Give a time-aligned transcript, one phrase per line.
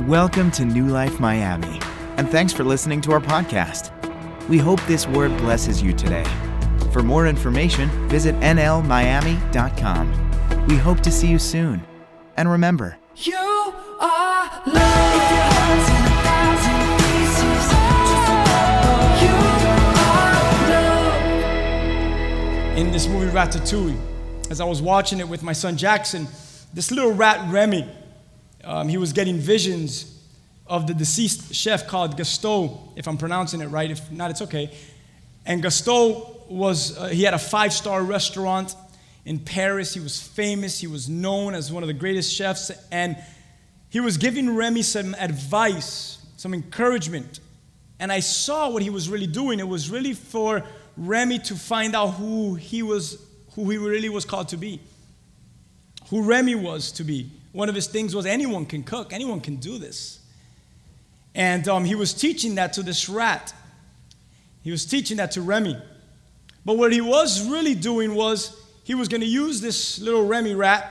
[0.00, 1.78] Welcome to New Life Miami,
[2.16, 3.92] and thanks for listening to our podcast.
[4.48, 6.24] We hope this word blesses you today.
[6.92, 10.06] For more information, visit nlmiami.com.
[10.66, 11.82] We hope to see you soon.
[12.36, 15.12] And remember, You are love.
[15.14, 17.68] If your heart's in a thousand pieces,
[18.08, 19.34] just remember you
[20.08, 20.32] are
[22.72, 22.78] love.
[22.78, 23.98] in this movie Ratatouille.
[24.50, 26.26] As I was watching it with my son Jackson,
[26.74, 27.88] this little rat Remy,
[28.64, 30.18] um, he was getting visions
[30.66, 33.90] of the deceased chef called Gusteau, if I'm pronouncing it right.
[33.90, 34.70] If not, it's okay.
[35.44, 38.74] And Gusteau was, uh, he had a five star restaurant
[39.24, 39.94] in Paris.
[39.94, 42.70] He was famous, he was known as one of the greatest chefs.
[42.90, 43.16] And
[43.90, 47.40] he was giving Remy some advice, some encouragement.
[47.98, 49.60] And I saw what he was really doing.
[49.60, 50.64] It was really for
[50.96, 54.80] Remy to find out who he was, who he really was called to be,
[56.08, 57.30] who Remy was to be.
[57.52, 60.20] One of his things was anyone can cook, anyone can do this.
[61.34, 63.54] And um, he was teaching that to this rat.
[64.62, 65.80] He was teaching that to Remy.
[66.64, 70.54] But what he was really doing was he was going to use this little Remy
[70.54, 70.90] rat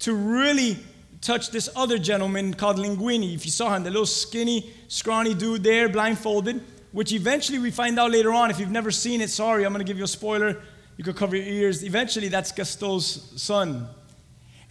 [0.00, 0.78] to really
[1.20, 3.34] touch this other gentleman called Linguini.
[3.34, 7.98] If you saw him, the little skinny, scrawny dude there, blindfolded, which eventually we find
[7.98, 8.50] out later on.
[8.50, 10.60] If you've never seen it, sorry, I'm going to give you a spoiler.
[10.96, 11.84] You could cover your ears.
[11.84, 13.88] Eventually, that's Gaston's son.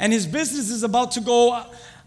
[0.01, 1.63] And his business is about to go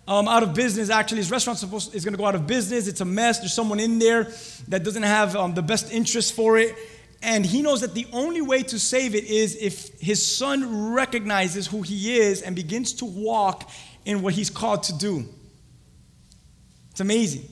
[0.08, 0.90] um, out of business.
[0.90, 2.88] Actually, his restaurant is going to go out of business.
[2.88, 3.38] It's a mess.
[3.38, 4.24] There's someone in there
[4.66, 6.74] that doesn't have um, the best interest for it.
[7.22, 11.68] And he knows that the only way to save it is if his son recognizes
[11.68, 13.70] who he is and begins to walk
[14.04, 15.24] in what he's called to do.
[16.90, 17.48] It's amazing.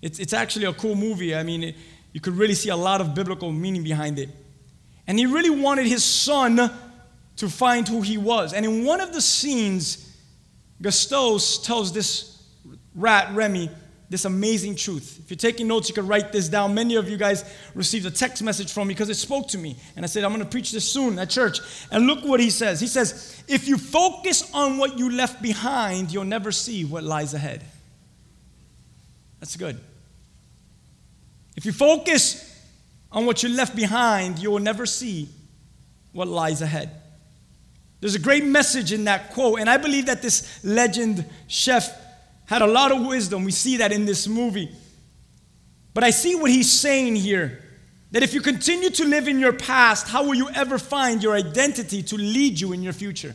[0.00, 1.36] It's, it's actually a cool movie.
[1.36, 1.76] I mean, it,
[2.14, 4.30] you could really see a lot of biblical meaning behind it.
[5.06, 6.70] And he really wanted his son
[7.38, 8.52] to find who he was.
[8.52, 10.12] And in one of the scenes,
[10.82, 12.42] Gusteau tells this
[12.94, 13.70] rat, Remy,
[14.10, 15.20] this amazing truth.
[15.22, 16.74] If you're taking notes, you can write this down.
[16.74, 17.44] Many of you guys
[17.74, 19.76] received a text message from me because it spoke to me.
[19.94, 21.60] And I said, I'm going to preach this soon at church.
[21.92, 22.80] And look what he says.
[22.80, 27.34] He says, If you focus on what you left behind, you'll never see what lies
[27.34, 27.62] ahead.
[29.40, 29.78] That's good.
[31.56, 32.44] If you focus
[33.12, 35.28] on what you left behind, you will never see
[36.12, 36.97] what lies ahead.
[38.00, 41.90] There's a great message in that quote, and I believe that this legend chef
[42.46, 43.44] had a lot of wisdom.
[43.44, 44.70] We see that in this movie.
[45.94, 47.62] But I see what he's saying here
[48.12, 51.34] that if you continue to live in your past, how will you ever find your
[51.34, 53.34] identity to lead you in your future?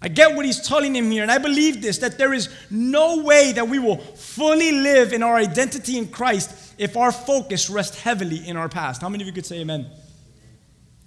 [0.00, 3.22] I get what he's telling him here, and I believe this that there is no
[3.22, 8.00] way that we will fully live in our identity in Christ if our focus rests
[8.00, 9.02] heavily in our past.
[9.02, 9.90] How many of you could say amen?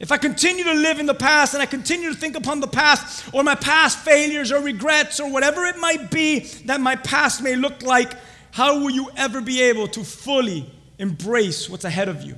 [0.02, 2.68] If I continue to live in the past and I continue to think upon the
[2.68, 7.44] past or my past failures or regrets or whatever it might be that my past
[7.44, 8.14] may look like,
[8.50, 10.68] how will you ever be able to fully
[10.98, 12.36] embrace what's ahead of you?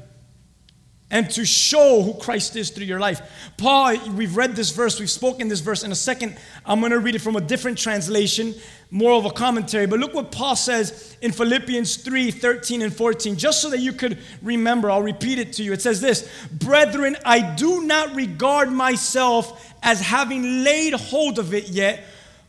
[1.13, 3.21] And to show who Christ is through your life.
[3.57, 5.83] Paul, we've read this verse, we've spoken this verse.
[5.83, 6.35] In a second,
[6.65, 8.55] I'm going to read it from a different translation,
[8.89, 9.85] more of a commentary.
[9.85, 13.93] But look what Paul says in Philippians 3 13 and 14, just so that you
[13.93, 14.89] could remember.
[14.89, 15.71] I'll repeat it to you.
[15.71, 21.69] It says this Brethren, I do not regard myself as having laid hold of it
[21.69, 22.03] yet.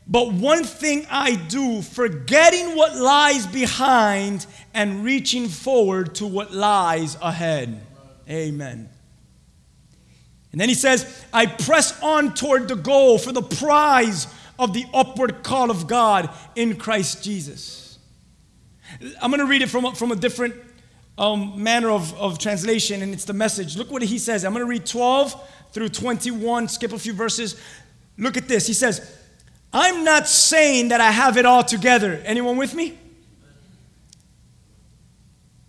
[0.07, 7.19] But one thing I do, forgetting what lies behind and reaching forward to what lies
[7.21, 7.79] ahead.
[8.29, 8.89] Amen.
[10.53, 14.87] And then he says, I press on toward the goal for the prize of the
[14.95, 17.99] upward call of God in Christ Jesus.
[19.21, 20.55] I'm going to read it from a, from a different
[21.19, 23.77] um, manner of, of translation, and it's the message.
[23.77, 24.45] Look what he says.
[24.45, 27.61] I'm going to read 12 through 21, skip a few verses.
[28.17, 28.67] Look at this.
[28.67, 29.19] He says,
[29.73, 32.23] I'm not saying that I have it all together.
[32.25, 32.97] Anyone with me?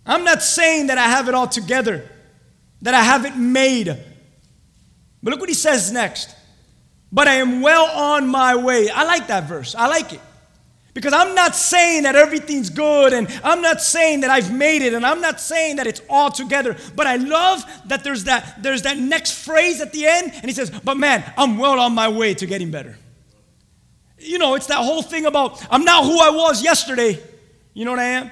[0.06, 2.08] I'm not saying that I have it all together
[2.82, 3.86] that I haven't made.
[5.22, 6.34] But look what he says next.
[7.10, 8.90] But I am well on my way.
[8.90, 9.74] I like that verse.
[9.74, 10.20] I like it.
[10.96, 14.94] Because I'm not saying that everything's good and I'm not saying that I've made it
[14.94, 16.74] and I'm not saying that it's all together.
[16.94, 20.52] But I love that there's that there's that next phrase at the end and he
[20.52, 22.96] says, "But man, I'm well on my way to getting better."
[24.18, 27.22] You know, it's that whole thing about I'm not who I was yesterday.
[27.74, 28.30] You know what I am?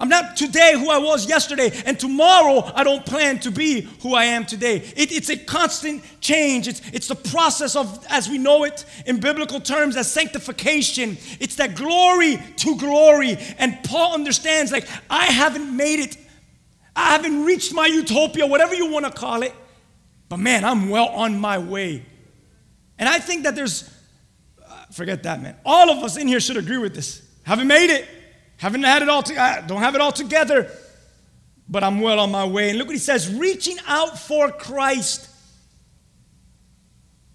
[0.00, 4.14] I'm not today who I was yesterday, and tomorrow I don't plan to be who
[4.14, 4.76] I am today.
[4.76, 6.66] It, it's a constant change.
[6.68, 11.18] It's, it's the process of, as we know it in biblical terms, as sanctification.
[11.38, 13.36] It's that glory to glory.
[13.58, 16.16] And Paul understands, like, I haven't made it,
[16.96, 19.54] I haven't reached my utopia, whatever you want to call it,
[20.30, 22.06] but man, I'm well on my way.
[22.98, 23.94] And I think that there's,
[24.66, 25.56] uh, forget that, man.
[25.62, 28.08] All of us in here should agree with this Haven't made it.
[28.60, 30.70] Haven't had it all to, uh, don't have it all together,
[31.66, 32.68] but I'm well on my way.
[32.68, 35.30] And look what he says reaching out for Christ.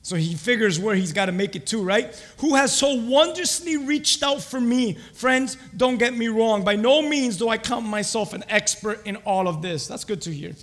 [0.04, 2.14] So he figures where he's got to make it to, right?
[2.38, 5.00] Who has so wondrously reached out for me.
[5.16, 6.64] Friends, don't get me wrong.
[6.64, 9.88] By no means do I count myself an expert in all of this.
[9.88, 10.54] That's good to hear.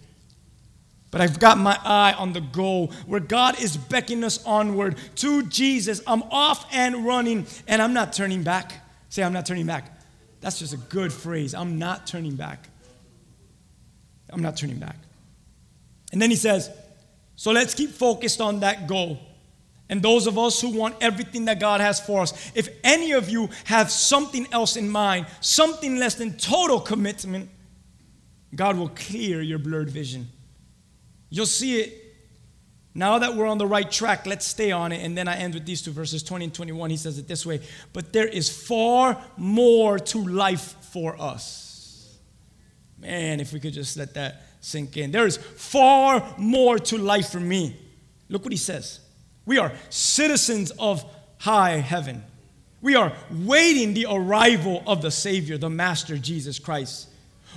[1.11, 5.43] But I've got my eye on the goal where God is beckoning us onward to
[5.47, 6.01] Jesus.
[6.07, 8.73] I'm off and running, and I'm not turning back.
[9.09, 9.99] Say, I'm not turning back.
[10.43, 11.55] That's just a good phrase.
[11.55, 12.69] I'm not turning back.
[14.29, 14.97] I'm not turning back.
[16.13, 16.69] And then he says,
[17.37, 19.19] So let's keep focused on that goal.
[19.89, 23.29] And those of us who want everything that God has for us, if any of
[23.29, 27.51] you have something else in mind, something less than total commitment,
[28.55, 30.29] God will clear your blurred vision.
[31.31, 32.02] You'll see it.
[32.95, 35.03] Now that we're on the right track, let's stay on it.
[35.05, 36.91] And then I end with these two verses 20 and 21.
[36.91, 37.61] He says it this way
[37.93, 42.19] But there is far more to life for us.
[42.99, 45.11] Man, if we could just let that sink in.
[45.11, 47.77] There is far more to life for me.
[48.29, 49.01] Look what he says.
[49.45, 51.05] We are citizens of
[51.39, 52.23] high heaven.
[52.81, 57.09] We are waiting the arrival of the Savior, the Master Jesus Christ,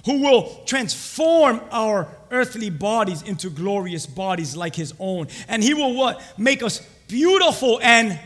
[0.04, 5.28] who will transform our earthly bodies into glorious bodies like his own.
[5.48, 6.22] And he will what?
[6.38, 8.20] Make us beautiful and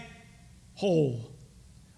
[0.76, 1.30] whole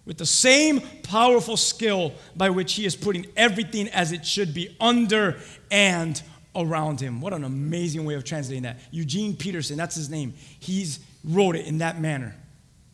[0.06, 4.75] with the same powerful skill by which he is putting everything as it should be
[4.79, 5.39] under
[5.69, 6.21] and
[6.56, 7.21] around him.
[7.21, 8.79] What an amazing way of translating that.
[8.91, 10.33] Eugene Peterson, that's his name.
[10.59, 12.35] He's wrote it in that manner.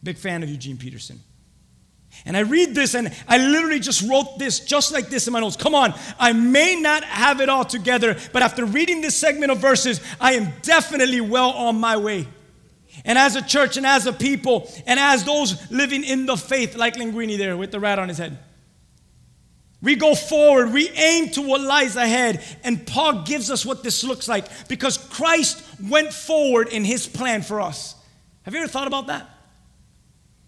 [0.04, 1.20] Big fan of Eugene Peterson.
[2.26, 5.40] And I read this and I literally just wrote this just like this in my
[5.40, 5.56] notes.
[5.56, 9.60] Come on, I may not have it all together, but after reading this segment of
[9.60, 12.28] verses, I am definitely well on my way.
[13.06, 16.76] And as a church and as a people and as those living in the faith,
[16.76, 18.38] like Linguini there with the rat on his head,
[19.82, 22.44] we go forward, we aim to what lies ahead.
[22.64, 27.44] And Paul gives us what this looks like because Christ went forward in his plan
[27.44, 27.96] for us.
[28.44, 29.30] Have you ever thought about that?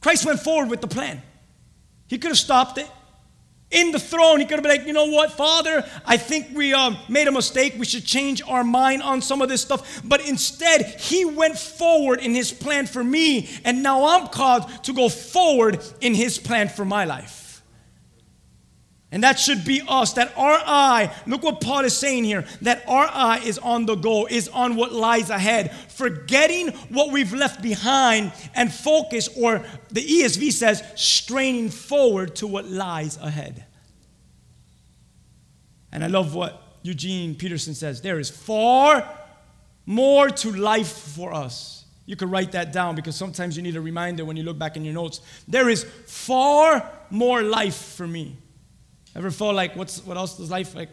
[0.02, 1.22] Christ went forward with the plan.
[2.10, 2.88] He could have stopped it.
[3.72, 6.74] In the throne, he could have been like, you know what, Father, I think we
[6.74, 7.76] um, made a mistake.
[7.78, 10.02] We should change our mind on some of this stuff.
[10.04, 13.48] But instead, he went forward in his plan for me.
[13.64, 17.39] And now I'm called to go forward in his plan for my life.
[19.12, 20.14] And that should be us.
[20.14, 23.96] That our eye, look what Paul is saying here, that our eye is on the
[23.96, 30.06] goal, is on what lies ahead, forgetting what we've left behind and focus, or the
[30.06, 33.66] ESV says, straining forward to what lies ahead.
[35.92, 39.10] And I love what Eugene Peterson says there is far
[39.88, 41.86] more to life for us.
[42.06, 44.78] You could write that down because sometimes you need a reminder when you look back
[44.78, 45.22] in your notes.
[45.48, 48.38] There is far more life for me.
[49.16, 50.90] Ever felt like, what's, what else does life, like,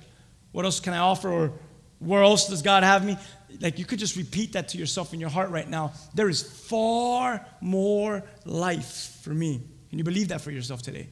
[0.52, 1.30] what else can I offer?
[1.30, 1.52] Or
[1.98, 3.16] where else does God have me?
[3.60, 5.92] Like, you could just repeat that to yourself in your heart right now.
[6.14, 9.62] There is far more life for me.
[9.90, 11.08] Can you believe that for yourself today?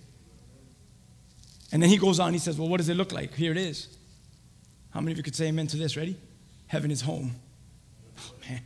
[1.73, 3.35] And then he goes on, he says, Well, what does it look like?
[3.35, 3.89] Here it is.
[4.91, 5.97] How many of you could say amen to this?
[5.97, 6.17] Ready?
[6.67, 7.35] Heaven is home.
[8.19, 8.61] Oh, man.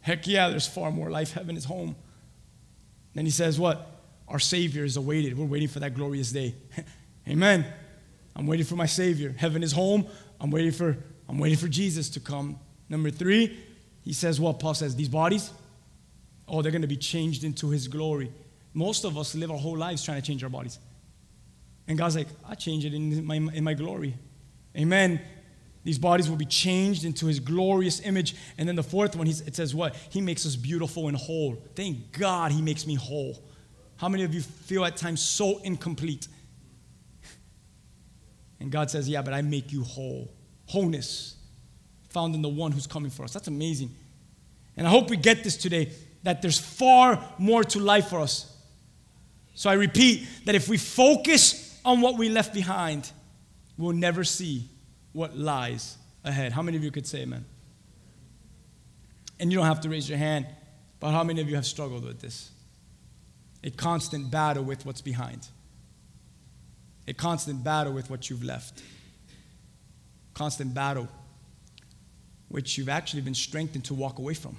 [0.00, 1.32] Heck yeah, there's far more life.
[1.32, 1.94] Heaven is home.
[3.14, 3.88] Then he says, What?
[4.28, 5.36] Our Savior is awaited.
[5.36, 6.54] We're waiting for that glorious day.
[7.28, 7.64] Amen.
[8.34, 9.34] I'm waiting for my Savior.
[9.36, 10.06] Heaven is home.
[10.40, 10.96] I'm waiting for,
[11.28, 12.58] I'm waiting for Jesus to come.
[12.88, 13.58] Number three,
[14.02, 14.58] he says what?
[14.58, 15.50] Paul says, these bodies,
[16.48, 18.32] oh, they're going to be changed into his glory.
[18.74, 20.78] Most of us live our whole lives trying to change our bodies.
[21.86, 24.14] And God's like, I change it in my, in my glory.
[24.76, 25.20] Amen.
[25.84, 28.36] These bodies will be changed into his glorious image.
[28.56, 29.96] And then the fourth one, it says what?
[30.10, 31.62] He makes us beautiful and whole.
[31.74, 33.42] Thank God he makes me whole.
[33.96, 36.28] How many of you feel at times so incomplete?
[38.62, 40.32] And God says, Yeah, but I make you whole.
[40.66, 41.36] Wholeness
[42.08, 43.32] found in the one who's coming for us.
[43.32, 43.90] That's amazing.
[44.76, 45.90] And I hope we get this today
[46.22, 48.54] that there's far more to life for us.
[49.54, 53.10] So I repeat that if we focus on what we left behind,
[53.76, 54.68] we'll never see
[55.12, 56.52] what lies ahead.
[56.52, 57.44] How many of you could say amen?
[59.40, 60.46] And you don't have to raise your hand,
[61.00, 62.50] but how many of you have struggled with this?
[63.64, 65.48] A constant battle with what's behind
[67.06, 68.82] a constant battle with what you've left.
[70.34, 71.08] Constant battle
[72.48, 74.54] which you've actually been strengthened to walk away from.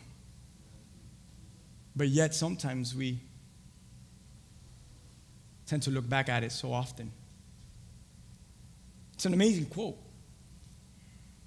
[1.95, 3.19] But yet, sometimes we
[5.67, 7.11] tend to look back at it so often.
[9.13, 9.95] It's an amazing quote.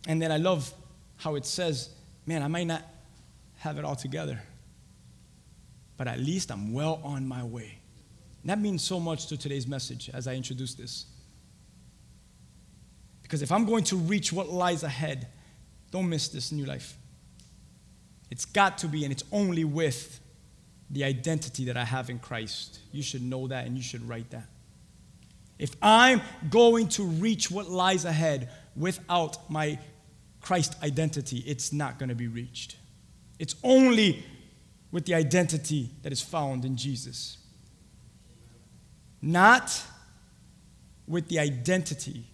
[0.07, 0.73] And then I love
[1.17, 1.91] how it says,
[2.27, 2.83] man, I might not
[3.59, 4.41] have it all together,
[5.97, 7.76] but at least I'm well on my way.
[8.47, 11.07] That means so much to today's message as I introduce this.
[13.23, 15.27] Because if I'm going to reach what lies ahead,
[15.91, 16.97] don't miss this new life.
[18.31, 20.21] It's got to be, and it's only with
[20.91, 22.79] the identity that I have in Christ.
[22.93, 24.49] You should know that and you should write that.
[25.59, 29.79] If I'm going to reach what lies ahead without my
[30.41, 32.77] Christ identity, it's not going to be reached.
[33.41, 34.25] It's only
[34.93, 37.39] with the identity that is found in Jesus.
[39.23, 39.83] Not
[41.07, 42.25] with the identity,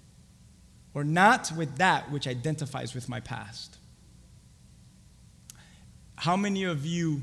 [0.94, 3.78] or not with that which identifies with my past.
[6.16, 7.22] How many of you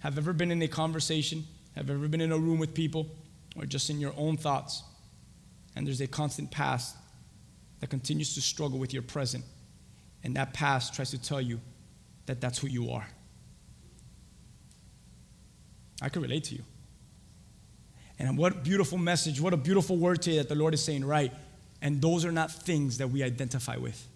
[0.00, 3.08] have ever been in a conversation, have ever been in a room with people,
[3.56, 4.82] or just in your own thoughts,
[5.74, 6.96] and there's a constant past
[7.80, 9.44] that continues to struggle with your present,
[10.22, 11.60] and that past tries to tell you
[12.26, 13.06] that that's who you are?
[16.02, 16.62] I can relate to you.
[18.18, 21.32] And what beautiful message, what a beautiful word today that the Lord is saying, right?
[21.82, 24.06] And those are not things that we identify with.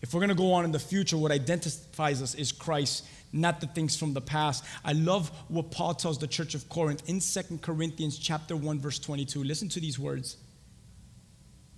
[0.00, 3.60] If we're going to go on in the future, what identifies us is Christ, not
[3.60, 4.64] the things from the past.
[4.84, 8.98] I love what Paul tells the church of Corinth in 2 Corinthians chapter 1 verse
[8.98, 9.42] 22.
[9.42, 10.36] Listen to these words.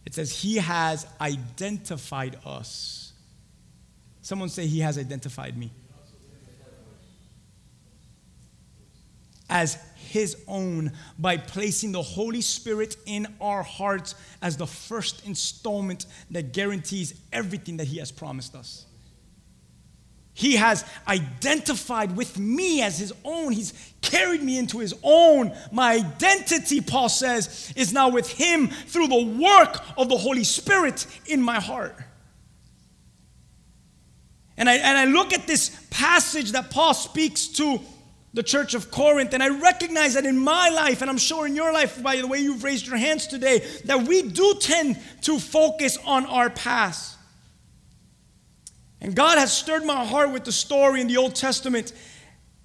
[0.04, 3.12] It says he has identified us.
[4.22, 5.70] Someone say he has identified me.
[9.50, 16.06] As his own by placing the Holy Spirit in our hearts as the first installment
[16.30, 18.86] that guarantees everything that he has promised us.
[20.38, 23.50] He has identified with me as his own.
[23.52, 25.52] He's carried me into his own.
[25.72, 31.06] My identity, Paul says, is now with him through the work of the Holy Spirit
[31.26, 31.96] in my heart.
[34.56, 37.80] And I, and I look at this passage that Paul speaks to
[38.34, 39.32] the church of Corinth.
[39.32, 42.26] And I recognize that in my life, and I'm sure in your life, by the
[42.26, 47.16] way you've raised your hands today, that we do tend to focus on our past.
[49.00, 51.92] And God has stirred my heart with the story in the Old Testament.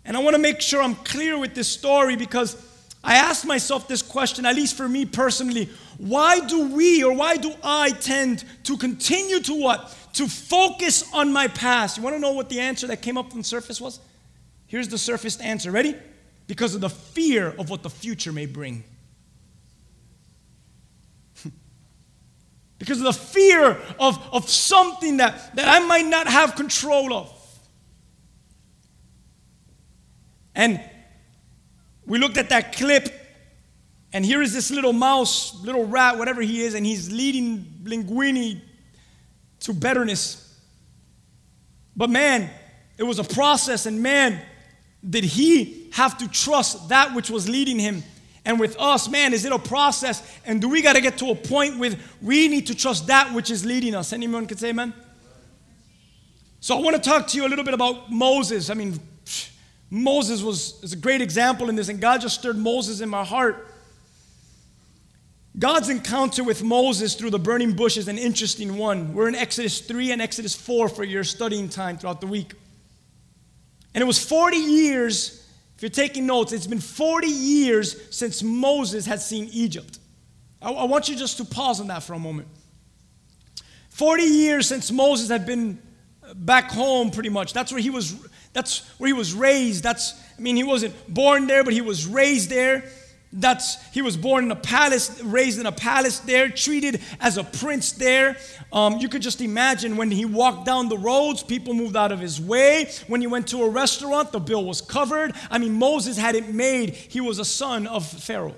[0.03, 2.57] And I want to make sure I'm clear with this story because
[3.03, 7.37] I asked myself this question, at least for me personally why do we or why
[7.37, 9.95] do I tend to continue to what?
[10.13, 11.97] To focus on my past.
[11.97, 13.99] You want to know what the answer that came up on the surface was?
[14.73, 15.69] Here's the surface answer.
[15.69, 15.95] Ready?
[16.47, 18.83] Because of the fear of what the future may bring.
[22.79, 27.31] because of the fear of, of something that, that I might not have control of.
[30.55, 30.81] And
[32.07, 33.13] we looked at that clip,
[34.11, 38.59] and here is this little mouse, little rat, whatever he is, and he's leading Linguini
[39.59, 40.59] to betterness.
[41.95, 42.49] But man,
[42.97, 44.41] it was a process, and man,
[45.07, 48.03] did he have to trust that which was leading him?
[48.45, 50.21] And with us, man, is it a process?
[50.45, 53.33] And do we got to get to a point with we need to trust that
[53.33, 54.11] which is leading us?
[54.11, 54.93] Anyone can say amen?
[56.59, 58.69] So I want to talk to you a little bit about Moses.
[58.69, 58.99] I mean,
[59.89, 63.23] Moses was is a great example in this, and God just stirred Moses in my
[63.23, 63.67] heart.
[65.57, 69.13] God's encounter with Moses through the burning bush is an interesting one.
[69.13, 72.53] We're in Exodus 3 and Exodus 4 for your studying time throughout the week.
[73.93, 79.05] And it was 40 years, if you're taking notes, it's been 40 years since Moses
[79.05, 79.99] had seen Egypt.
[80.61, 82.47] I, I want you just to pause on that for a moment.
[83.89, 85.79] 40 years since Moses had been
[86.35, 87.53] back home pretty much.
[87.53, 88.15] That's where he was
[88.53, 89.83] that's where he was raised.
[89.83, 92.89] That's I mean he wasn't born there, but he was raised there.
[93.35, 97.43] That's he was born in a palace, raised in a palace there, treated as a
[97.43, 98.37] prince there.
[98.71, 102.19] Um, you could just imagine when he walked down the roads, people moved out of
[102.19, 102.91] his way.
[103.07, 105.33] When he went to a restaurant, the bill was covered.
[105.49, 106.91] I mean, Moses had it made.
[106.91, 108.55] He was a son of Pharaoh.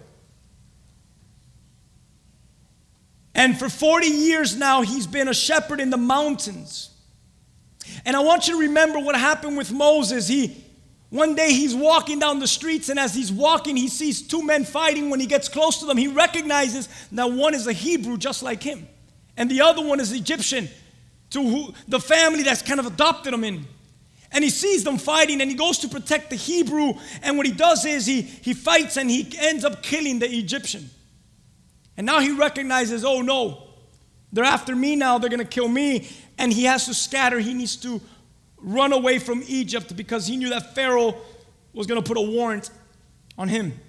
[3.34, 6.90] And for 40 years now, he's been a shepherd in the mountains.
[8.06, 10.28] And I want you to remember what happened with Moses.
[10.28, 10.65] He
[11.10, 14.66] one day he's walking down the streets, and as he's walking, he sees two men
[14.66, 15.10] fighting.
[15.10, 18.64] When he gets close to them, he recognizes that one is a Hebrew just like
[18.64, 18.88] him,
[19.38, 20.68] and the other one is Egyptian,
[21.32, 23.66] to who, the family that's kind of adopted him in.
[24.32, 26.94] And he sees them fighting, and he goes to protect the Hebrew.
[27.22, 30.90] And what he does is he, he fights and he ends up killing the Egyptian.
[31.96, 33.64] And now he recognizes, oh no,
[34.34, 36.10] they're after me now, they're gonna kill me.
[36.38, 38.02] And he has to scatter, he needs to
[38.66, 41.16] run away from Egypt because he knew that Pharaoh
[41.72, 42.72] was going to put a warrant
[43.38, 43.80] on him.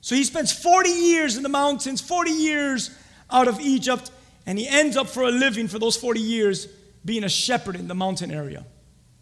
[0.00, 2.90] So he spends 40 years in the mountains, 40 years
[3.30, 4.10] out of Egypt,
[4.46, 6.66] and he ends up for a living for those 40 years
[7.04, 8.64] being a shepherd in the mountain area.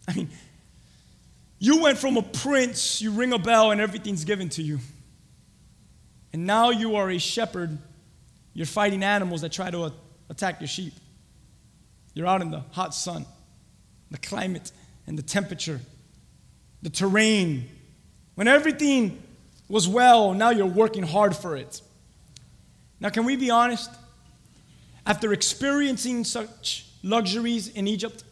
[0.07, 0.29] I mean,
[1.59, 4.79] you went from a prince, you ring a bell, and everything's given to you.
[6.33, 7.77] And now you are a shepherd.
[8.53, 9.93] You're fighting animals that try to
[10.29, 10.93] attack your sheep.
[12.13, 13.25] You're out in the hot sun,
[14.11, 14.71] the climate
[15.07, 15.79] and the temperature,
[16.81, 17.67] the terrain.
[18.35, 19.21] When everything
[19.67, 21.81] was well, now you're working hard for it.
[22.99, 23.89] Now, can we be honest?
[25.05, 28.23] After experiencing such luxuries in Egypt,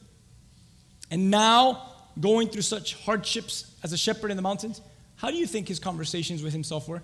[1.10, 1.88] and now
[2.20, 4.82] going through such hardships as a shepherd in the mountains,
[5.16, 7.02] how do you think his conversations with himself were?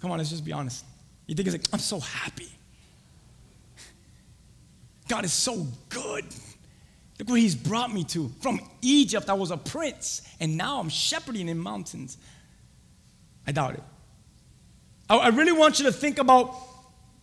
[0.00, 0.84] Come on, let's just be honest.
[1.26, 2.48] You think he's like, I'm so happy.
[5.08, 6.24] God is so good.
[7.20, 8.30] Look where he's brought me to.
[8.40, 12.16] From Egypt, I was a prince, and now I'm shepherding in mountains.
[13.46, 13.82] I doubt it.
[15.10, 16.56] I, I really want you to think about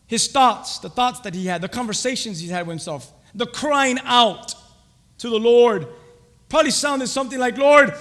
[0.06, 3.98] his thoughts, the thoughts that he had, the conversations he had with himself, the crying
[4.04, 4.54] out
[5.18, 5.88] to the Lord.
[6.48, 7.92] Probably sounded something like, Lord,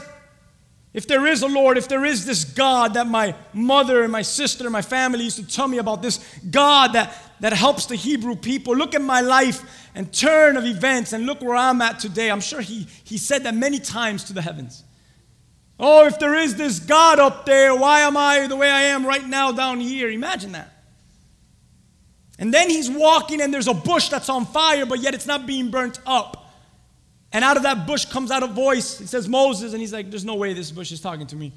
[0.93, 4.23] if there is a Lord, if there is this God that my mother and my
[4.23, 6.19] sister and my family used to tell me about, this
[6.50, 11.12] God that, that helps the Hebrew people, look at my life and turn of events
[11.12, 12.31] and look where I'm at today.
[12.31, 14.85] I'm sure he, he said that many times to the heavens.
[15.78, 19.05] Oh, if there is this God up there, why am I the way I am
[19.05, 20.09] right now down here?
[20.09, 20.73] Imagine that.
[22.38, 25.47] And then he's walking and there's a bush that's on fire, but yet it's not
[25.47, 26.45] being burnt up.
[27.33, 29.00] And out of that bush comes out a voice.
[29.00, 31.52] It says Moses, and he's like, There's no way this bush is talking to me.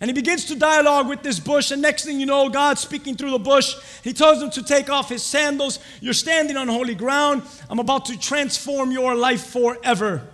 [0.00, 3.16] And he begins to dialogue with this bush, and next thing you know, God's speaking
[3.16, 3.76] through the bush.
[4.02, 5.78] He tells him to take off his sandals.
[6.00, 7.42] You're standing on holy ground.
[7.68, 10.26] I'm about to transform your life forever.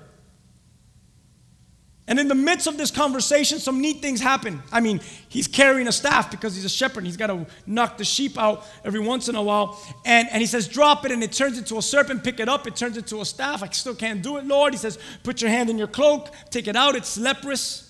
[2.08, 4.62] And in the midst of this conversation, some neat things happen.
[4.70, 7.04] I mean, he's carrying a staff because he's a shepherd.
[7.04, 9.80] He's got to knock the sheep out every once in a while.
[10.04, 12.22] And, and he says, Drop it, and it turns into a serpent.
[12.22, 13.64] Pick it up, it turns into a staff.
[13.64, 14.72] I still can't do it, Lord.
[14.72, 16.94] He says, Put your hand in your cloak, take it out.
[16.94, 17.85] It's leprous.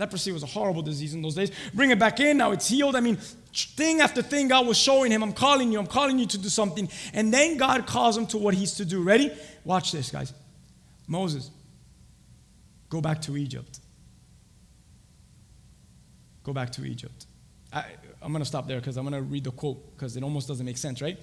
[0.00, 1.50] Leprosy was a horrible disease in those days.
[1.74, 2.96] Bring it back in, now it's healed.
[2.96, 3.16] I mean,
[3.52, 6.48] thing after thing God was showing him, I'm calling you, I'm calling you to do
[6.48, 6.88] something.
[7.12, 9.02] And then God calls him to what he's to do.
[9.02, 9.30] Ready?
[9.62, 10.32] Watch this, guys.
[11.06, 11.50] Moses,
[12.88, 13.78] go back to Egypt.
[16.44, 17.26] Go back to Egypt.
[17.70, 17.84] I,
[18.22, 20.48] I'm going to stop there because I'm going to read the quote because it almost
[20.48, 21.18] doesn't make sense, right?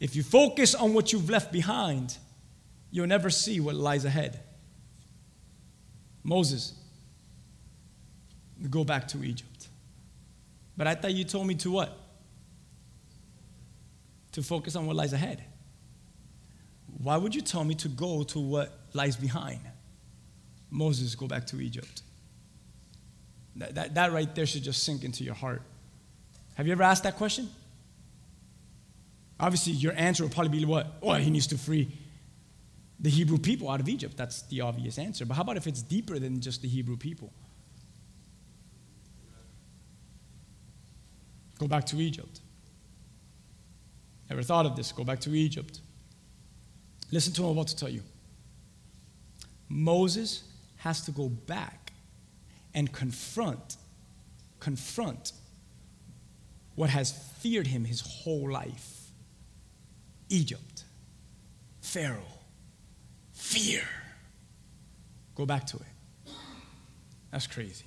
[0.00, 2.18] If you focus on what you've left behind,
[2.90, 4.40] you'll never see what lies ahead.
[6.24, 6.74] Moses,
[8.70, 9.68] go back to Egypt.
[10.76, 11.96] But I thought you told me to what?
[14.32, 15.42] To focus on what lies ahead.
[17.02, 19.60] Why would you tell me to go to what lies behind?
[20.70, 22.02] Moses, go back to Egypt.
[23.56, 25.62] That, that, that right there should just sink into your heart.
[26.54, 27.48] Have you ever asked that question?
[29.38, 30.86] Obviously, your answer will probably be what?
[31.02, 31.88] Oh, he needs to free
[32.98, 34.16] the Hebrew people out of Egypt.
[34.16, 35.26] That's the obvious answer.
[35.26, 37.30] But how about if it's deeper than just the Hebrew people?
[41.58, 42.40] Go back to Egypt.
[44.28, 44.92] Never thought of this.
[44.92, 45.80] Go back to Egypt.
[47.10, 48.02] Listen to what I'm about to tell you.
[49.68, 50.42] Moses
[50.78, 51.92] has to go back
[52.74, 53.76] and confront,
[54.60, 55.32] confront
[56.74, 58.92] what has feared him his whole life
[60.28, 60.84] Egypt,
[61.80, 62.18] Pharaoh,
[63.32, 63.82] fear.
[65.36, 66.32] Go back to it.
[67.30, 67.84] That's crazy.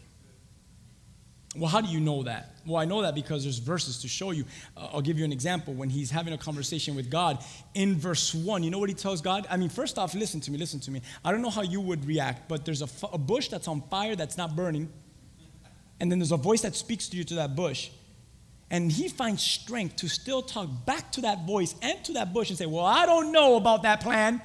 [1.55, 2.53] Well, how do you know that?
[2.65, 4.45] Well, I know that because there's verses to show you.
[4.77, 5.73] Uh, I'll give you an example.
[5.73, 9.19] When he's having a conversation with God, in verse 1, you know what he tells
[9.19, 9.47] God?
[9.49, 11.01] I mean, first off, listen to me, listen to me.
[11.25, 13.81] I don't know how you would react, but there's a, f- a bush that's on
[13.89, 14.89] fire that's not burning,
[15.99, 17.89] and then there's a voice that speaks to you to that bush.
[18.69, 22.49] And he finds strength to still talk back to that voice and to that bush
[22.49, 24.39] and say, Well, I don't know about that plan.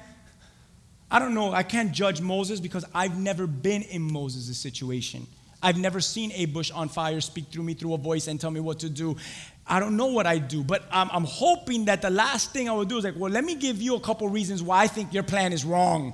[1.11, 1.53] I don't know.
[1.53, 5.27] I can't judge Moses because I've never been in Moses' situation.
[5.65, 8.51] I've never seen a bush on fire speak through me through a voice and tell
[8.51, 9.17] me what to do.
[9.65, 12.73] I don't know what I do, but I'm, I'm hoping that the last thing I
[12.73, 15.11] will do is like, well, let me give you a couple reasons why I think
[15.11, 16.13] your plan is wrong.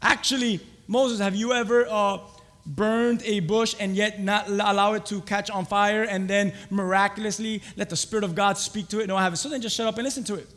[0.00, 2.18] Actually, Moses, have you ever uh,
[2.64, 7.60] burned a bush and yet not allow it to catch on fire and then miraculously
[7.76, 9.08] let the Spirit of God speak to it?
[9.08, 9.38] No, I haven't.
[9.38, 10.48] So then just shut up and listen to it.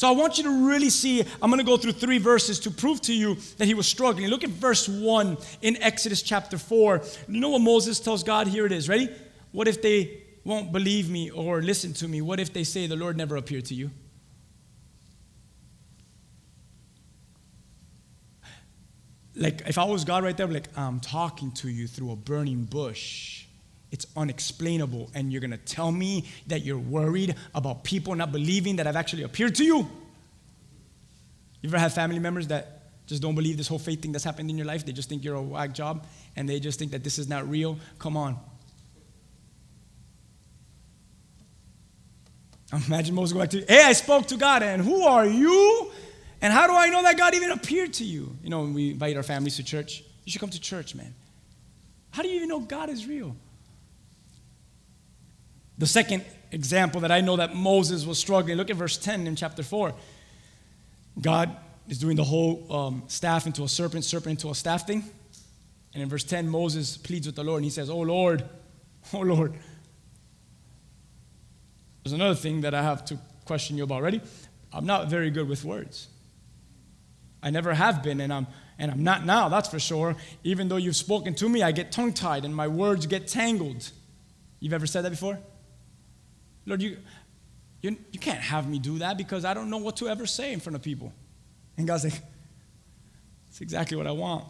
[0.00, 2.70] So I want you to really see, I'm going to go through three verses to
[2.70, 4.28] prove to you that he was struggling.
[4.28, 7.02] Look at verse 1 in Exodus chapter 4.
[7.28, 8.46] You know what Moses tells God?
[8.46, 8.88] Here it is.
[8.88, 9.10] Ready?
[9.52, 12.22] What if they won't believe me or listen to me?
[12.22, 13.90] What if they say the Lord never appeared to you?
[19.36, 22.12] Like, if I was God right there, I'd be like, I'm talking to you through
[22.12, 23.39] a burning bush.
[23.90, 25.10] It's unexplainable.
[25.14, 28.96] And you're going to tell me that you're worried about people not believing that I've
[28.96, 29.88] actually appeared to you?
[31.62, 34.48] You ever have family members that just don't believe this whole faith thing that's happened
[34.50, 34.86] in your life?
[34.86, 37.48] They just think you're a whack job and they just think that this is not
[37.48, 37.78] real?
[37.98, 38.38] Come on.
[42.86, 45.90] Imagine Moses going back to you, hey, I spoke to God, and who are you?
[46.40, 48.36] And how do I know that God even appeared to you?
[48.42, 51.12] You know, when we invite our families to church, you should come to church, man.
[52.10, 53.36] How do you even know God is real?
[55.80, 59.34] The second example that I know that Moses was struggling, look at verse 10 in
[59.34, 59.94] chapter 4.
[61.18, 61.56] God
[61.88, 65.02] is doing the whole um, staff into a serpent, serpent into a staff thing.
[65.94, 68.44] And in verse 10, Moses pleads with the Lord and he says, Oh Lord,
[69.14, 69.54] oh Lord.
[72.04, 74.20] There's another thing that I have to question you about already.
[74.74, 76.08] I'm not very good with words.
[77.42, 78.46] I never have been, and I'm,
[78.78, 80.14] and I'm not now, that's for sure.
[80.44, 83.90] Even though you've spoken to me, I get tongue tied and my words get tangled.
[84.60, 85.38] You've ever said that before?
[86.70, 86.96] Lord, you,
[87.82, 90.52] you, you can't have me do that because I don't know what to ever say
[90.52, 91.12] in front of people.
[91.76, 92.22] And God's like,
[93.46, 94.44] that's exactly what I want.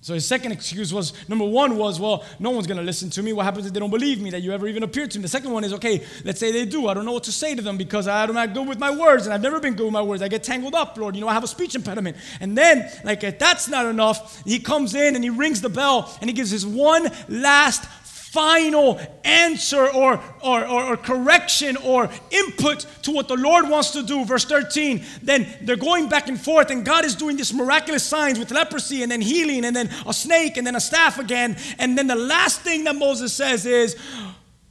[0.00, 3.22] So his second excuse was number one was, well, no one's going to listen to
[3.22, 3.32] me.
[3.32, 5.22] What happens if they don't believe me that you ever even appeared to me?
[5.22, 6.88] The second one is, okay, let's say they do.
[6.88, 9.26] I don't know what to say to them because I'm not good with my words
[9.26, 10.20] and I've never been good with my words.
[10.20, 11.14] I get tangled up, Lord.
[11.14, 12.16] You know, I have a speech impediment.
[12.40, 16.12] And then, like, if that's not enough, he comes in and he rings the bell
[16.20, 17.86] and he gives his one last
[18.32, 24.02] final answer or, or, or, or, correction or input to what the Lord wants to
[24.02, 24.24] do.
[24.24, 28.38] Verse 13, then they're going back and forth, and God is doing these miraculous signs
[28.38, 31.58] with leprosy and then healing, and then a snake, and then a staff again.
[31.78, 33.96] And then the last thing that Moses says is,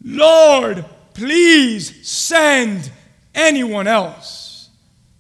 [0.03, 2.89] Lord, please send
[3.35, 4.69] anyone else,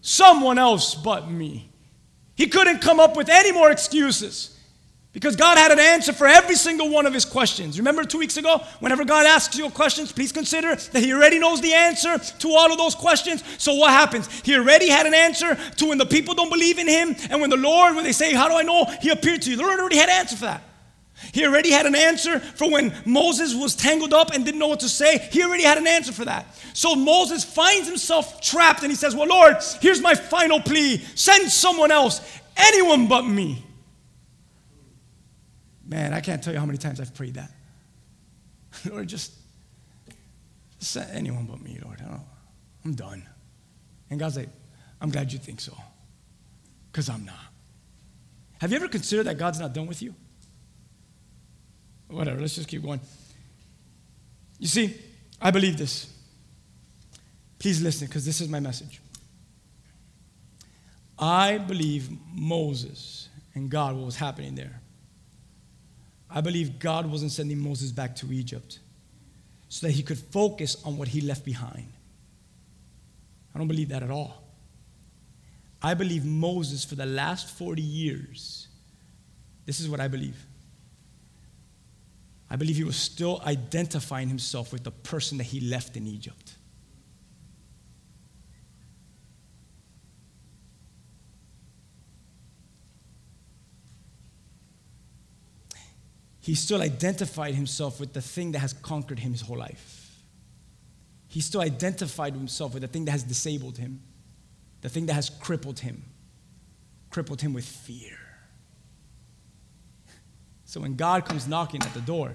[0.01, 1.69] someone else but me.
[2.33, 4.50] He couldn't come up with any more excuses.
[5.13, 7.77] Because God had an answer for every single one of his questions.
[7.77, 8.63] Remember two weeks ago?
[8.79, 12.71] Whenever God asks you questions, please consider that he already knows the answer to all
[12.71, 13.43] of those questions.
[13.57, 14.29] So what happens?
[14.45, 17.49] He already had an answer to when the people don't believe in him, and when
[17.49, 18.85] the Lord, when they say, How do I know?
[19.01, 19.57] He appeared to you.
[19.57, 20.63] The Lord already had an answer for that.
[21.33, 24.79] He already had an answer for when Moses was tangled up and didn't know what
[24.79, 25.17] to say.
[25.31, 26.45] He already had an answer for that.
[26.73, 31.51] So Moses finds himself trapped and he says, Well, Lord, here's my final plea send
[31.51, 32.21] someone else,
[32.55, 33.65] anyone but me.
[35.91, 37.51] Man, I can't tell you how many times I've prayed that.
[38.89, 39.33] Lord, just,
[40.79, 42.01] just anyone but me, Lord.
[42.85, 43.27] I'm done.
[44.09, 44.47] And God's like,
[45.01, 45.75] I'm glad you think so,
[46.89, 47.35] because I'm not.
[48.61, 50.15] Have you ever considered that God's not done with you?
[52.07, 53.01] Whatever, let's just keep going.
[54.59, 54.95] You see,
[55.41, 56.09] I believe this.
[57.59, 59.01] Please listen, because this is my message.
[61.19, 64.80] I believe Moses and God, what was happening there,
[66.33, 68.79] I believe God wasn't sending Moses back to Egypt
[69.67, 71.91] so that he could focus on what he left behind.
[73.53, 74.41] I don't believe that at all.
[75.81, 78.67] I believe Moses, for the last 40 years,
[79.65, 80.45] this is what I believe.
[82.49, 86.55] I believe he was still identifying himself with the person that he left in Egypt.
[96.41, 100.17] He still identified himself with the thing that has conquered him his whole life.
[101.27, 104.01] He still identified himself with the thing that has disabled him,
[104.81, 106.03] the thing that has crippled him,
[107.11, 108.17] crippled him with fear.
[110.65, 112.33] So when God comes knocking at the door,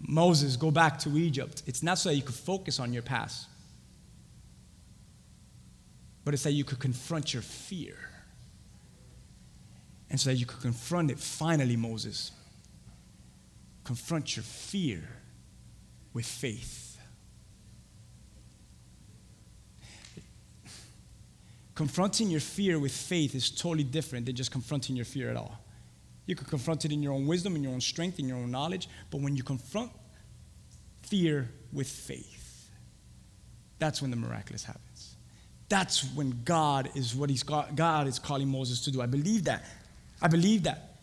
[0.00, 1.62] Moses, go back to Egypt.
[1.66, 3.46] It's not so that you could focus on your past,
[6.24, 7.96] but it's that you could confront your fear.
[10.10, 12.32] And so that you could confront it finally, Moses
[13.90, 15.02] confront your fear
[16.12, 16.96] with faith.
[21.74, 25.58] Confronting your fear with faith is totally different than just confronting your fear at all.
[26.26, 28.52] You can confront it in your own wisdom, in your own strength, in your own
[28.52, 29.90] knowledge, but when you confront
[31.02, 32.70] fear with faith,
[33.80, 35.16] that's when the miraculous happens.
[35.68, 39.02] That's when God is what he's God is calling Moses to do.
[39.02, 39.64] I believe that.
[40.22, 41.00] I believe that.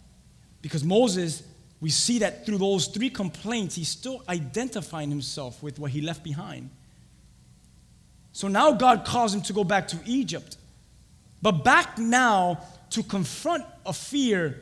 [0.62, 1.44] Because Moses
[1.80, 6.24] we see that through those three complaints, he's still identifying himself with what he left
[6.24, 6.70] behind.
[8.32, 10.58] So now God calls him to go back to Egypt,
[11.42, 12.60] but back now
[12.92, 14.62] to confront a fear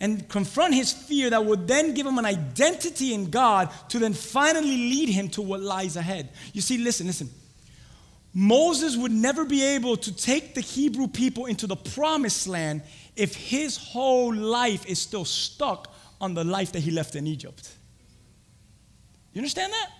[0.00, 4.12] and confront his fear that would then give him an identity in God to then
[4.12, 6.30] finally lead him to what lies ahead.
[6.52, 7.30] You see, listen, listen.
[8.32, 12.82] Moses would never be able to take the Hebrew people into the promised land
[13.14, 17.70] if his whole life is still stuck on the life that he left in Egypt.
[19.32, 19.90] You understand that?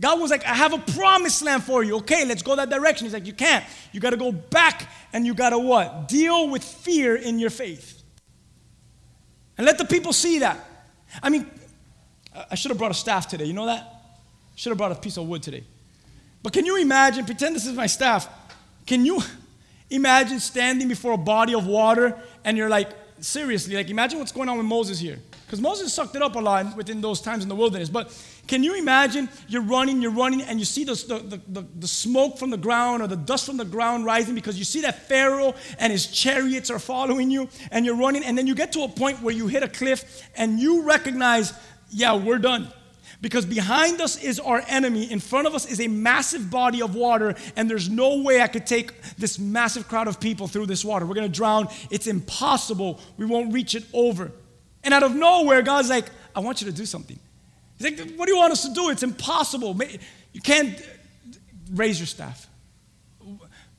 [0.00, 1.96] God was like, I have a promised land for you.
[1.96, 3.06] Okay, let's go that direction.
[3.06, 3.64] He's like, You can't.
[3.92, 6.08] You got to go back and you got to what?
[6.08, 8.02] Deal with fear in your faith.
[9.56, 10.64] And let the people see that.
[11.20, 11.50] I mean,
[12.50, 13.44] I should have brought a staff today.
[13.44, 13.92] You know that?
[14.54, 15.64] Should have brought a piece of wood today.
[16.42, 18.28] But can you imagine, pretend this is my staff.
[18.86, 19.20] Can you
[19.90, 22.90] imagine standing before a body of water and you're like,
[23.20, 25.18] seriously, like imagine what's going on with Moses here.
[25.46, 27.88] Because Moses sucked it up a lot within those times in the wilderness.
[27.88, 28.12] But
[28.46, 32.38] can you imagine you're running, you're running, and you see the, the, the, the, smoke
[32.38, 35.54] from the ground or the dust from the ground rising because you see that Pharaoh
[35.78, 38.88] and his chariots are following you, and you're running, and then you get to a
[38.88, 41.54] point where you hit a cliff and you recognize,
[41.90, 42.70] yeah, we're done.
[43.20, 46.94] Because behind us is our enemy, in front of us is a massive body of
[46.94, 50.84] water, and there's no way I could take this massive crowd of people through this
[50.84, 51.04] water.
[51.04, 51.68] We're gonna drown.
[51.90, 53.00] It's impossible.
[53.16, 54.30] We won't reach it over.
[54.84, 57.18] And out of nowhere, God's like, I want you to do something.
[57.76, 58.90] He's like, What do you want us to do?
[58.90, 59.76] It's impossible.
[60.32, 60.80] You can't
[61.72, 62.48] raise your staff.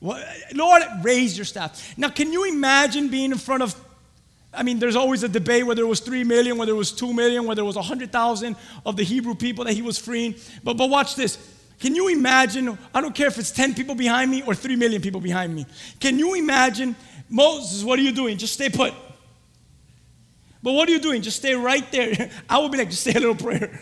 [0.00, 1.94] Lord, raise your staff.
[1.96, 3.74] Now, can you imagine being in front of
[4.52, 7.12] I mean, there's always a debate whether it was 3 million, whether it was 2
[7.12, 10.34] million, whether it was 100,000 of the Hebrew people that he was freeing.
[10.64, 11.38] But, but watch this.
[11.78, 12.76] Can you imagine?
[12.92, 15.66] I don't care if it's 10 people behind me or 3 million people behind me.
[16.00, 16.96] Can you imagine,
[17.28, 18.36] Moses, what are you doing?
[18.36, 18.92] Just stay put.
[20.62, 21.22] But what are you doing?
[21.22, 22.30] Just stay right there.
[22.48, 23.80] I would be like, just say a little prayer.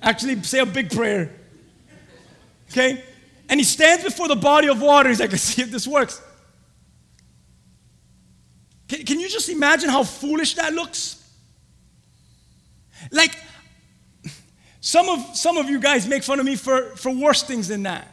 [0.00, 1.30] Actually, say a big prayer.
[2.70, 3.04] Okay?
[3.48, 5.10] And he stands before the body of water.
[5.10, 6.22] He's like, let's see if this works.
[8.92, 11.16] Can, can you just imagine how foolish that looks?
[13.10, 13.34] Like,
[14.82, 17.84] some of, some of you guys make fun of me for, for worse things than
[17.84, 18.06] that.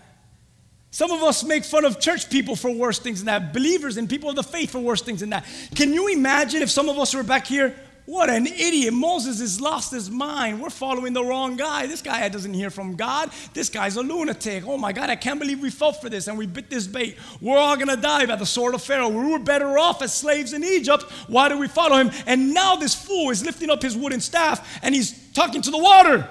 [0.91, 4.09] Some of us make fun of church people for worse things than that, believers and
[4.09, 5.45] people of the faith for worse things than that.
[5.75, 7.75] Can you imagine if some of us were back here
[8.09, 8.91] what an idiot.
[8.91, 10.59] Moses has lost his mind.
[10.59, 11.85] We're following the wrong guy.
[11.85, 13.29] This guy doesn't hear from God.
[13.53, 14.63] This guy's a lunatic.
[14.65, 17.17] Oh my God, I can't believe we fell for this and we bit this bait.
[17.39, 19.09] We're all going to die by the sword of Pharaoh.
[19.09, 21.03] We were better off as slaves in Egypt.
[21.27, 22.09] Why do we follow him?
[22.25, 25.77] And now this fool is lifting up his wooden staff and he's talking to the
[25.77, 26.27] water.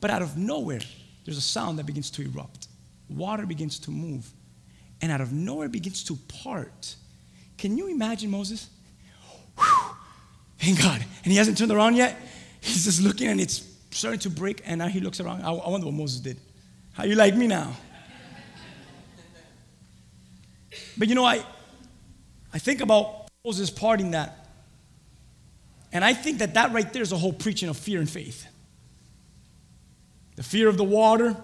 [0.00, 0.82] But out of nowhere,
[1.24, 2.68] there's a sound that begins to erupt.
[3.08, 4.30] Water begins to move.
[5.02, 6.94] And out of nowhere begins to part.
[7.58, 8.68] Can you imagine Moses?
[9.58, 9.96] Whew
[10.64, 11.04] Thank God.
[11.24, 12.18] And he hasn't turned around yet.
[12.62, 14.62] He's just looking and it's starting to break.
[14.64, 15.42] And now he looks around.
[15.42, 16.38] I, I wonder what Moses did.
[16.94, 17.76] How you like me now?
[20.96, 21.44] But you know, I,
[22.54, 24.48] I think about Moses parting that.
[25.92, 28.46] And I think that that right there is a whole preaching of fear and faith.
[30.36, 31.36] The fear of the water.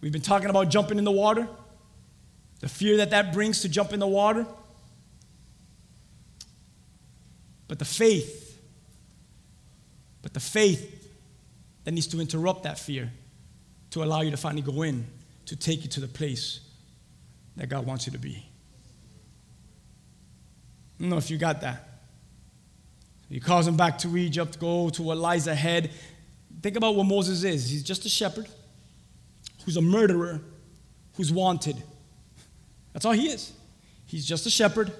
[0.00, 1.48] We've been talking about jumping in the water.
[2.60, 4.46] The fear that that brings to jump in the water.
[7.66, 8.43] But the faith,
[10.24, 11.06] but the faith
[11.84, 13.12] that needs to interrupt that fear
[13.90, 15.06] to allow you to finally go in,
[15.44, 16.60] to take you to the place
[17.56, 18.42] that God wants you to be.
[20.98, 21.86] I don't know if you got that.
[23.28, 25.90] He calls him back to Egypt, go to what lies ahead.
[26.62, 27.68] Think about what Moses is.
[27.68, 28.48] He's just a shepherd
[29.66, 30.40] who's a murderer,
[31.16, 31.76] who's wanted.
[32.94, 33.52] That's all he is.
[34.06, 34.90] He's just a shepherd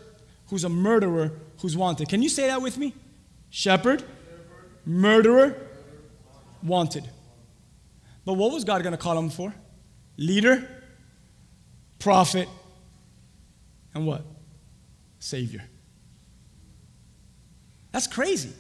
[0.49, 1.33] who's a murderer
[1.63, 2.11] who's wanted.
[2.11, 2.93] Can you say that with me?
[3.49, 4.05] Shepherd,
[4.87, 5.57] murderer,
[6.63, 7.09] wanted.
[8.25, 9.55] But what was God going to call him for?
[10.17, 10.69] Leader,
[11.99, 12.49] prophet,
[13.95, 14.25] and what?
[15.19, 15.63] Savior.
[17.93, 18.53] That's crazy.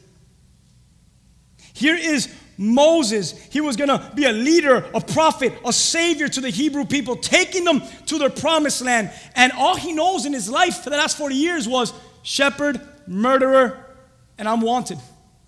[1.72, 3.32] Here is Moses.
[3.50, 7.16] He was going to be a leader, a prophet, a savior to the Hebrew people,
[7.16, 9.10] taking them to their promised land.
[9.34, 13.84] And all he knows in his life for the last 40 years was shepherd, murderer,
[14.38, 14.98] and I'm wanted.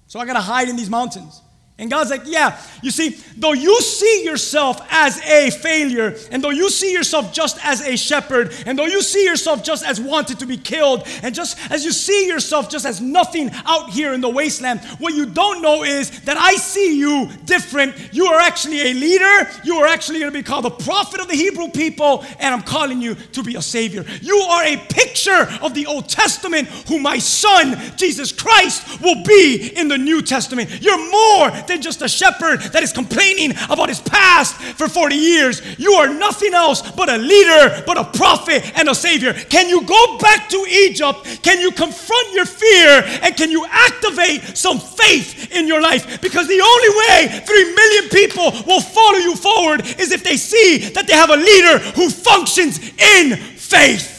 [0.06, 1.42] So I got to hide in these mountains.
[1.78, 6.48] And God's like, yeah, you see, though you see yourself as a failure, and though
[6.48, 10.38] you see yourself just as a shepherd, and though you see yourself just as wanted
[10.38, 14.22] to be killed, and just as you see yourself just as nothing out here in
[14.22, 17.94] the wasteland, what you don't know is that I see you different.
[18.10, 19.50] You are actually a leader.
[19.62, 22.62] You are actually going to be called the prophet of the Hebrew people, and I'm
[22.62, 24.06] calling you to be a savior.
[24.22, 29.72] You are a picture of the Old Testament, who my son, Jesus Christ, will be
[29.76, 30.70] in the New Testament.
[30.80, 35.62] You're more than just a shepherd that is complaining about his past for 40 years.
[35.79, 39.33] You are nothing else but a leader, but a prophet and a savior.
[39.33, 41.42] Can you go back to Egypt?
[41.42, 43.02] Can you confront your fear?
[43.22, 46.20] And can you activate some faith in your life?
[46.20, 50.90] Because the only way 3 million people will follow you forward is if they see
[50.90, 54.14] that they have a leader who functions in faith.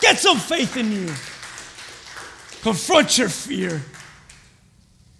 [0.00, 1.06] Get some faith in you.
[2.62, 3.82] Confront your fear.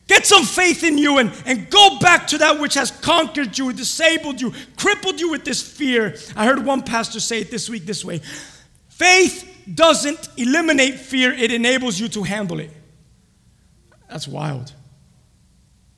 [0.09, 3.73] Get some faith in you and, and go back to that which has conquered you,
[3.75, 6.17] disabled you, crippled you with this fear.
[6.35, 8.23] I heard one pastor say it this week this way
[8.89, 12.71] faith doesn't eliminate fear, it enables you to handle it.
[14.09, 14.73] That's wild.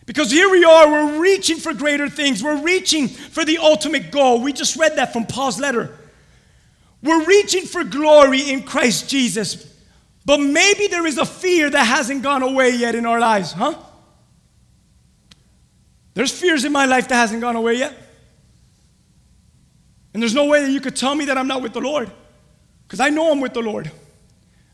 [0.06, 2.42] Because here we are, we're reaching for greater things.
[2.42, 4.40] We're reaching for the ultimate goal.
[4.42, 5.96] We just read that from Paul's letter.
[7.00, 9.72] We're reaching for glory in Christ Jesus.
[10.24, 13.76] But maybe there is a fear that hasn't gone away yet in our lives, huh?
[16.14, 17.94] There's fears in my life that hasn't gone away yet.
[20.12, 22.10] And there's no way that you could tell me that I'm not with the Lord.
[22.86, 23.90] Because I know I'm with the Lord.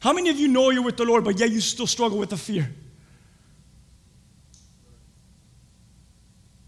[0.01, 2.31] How many of you know you're with the Lord, but yet you still struggle with
[2.31, 2.71] the fear?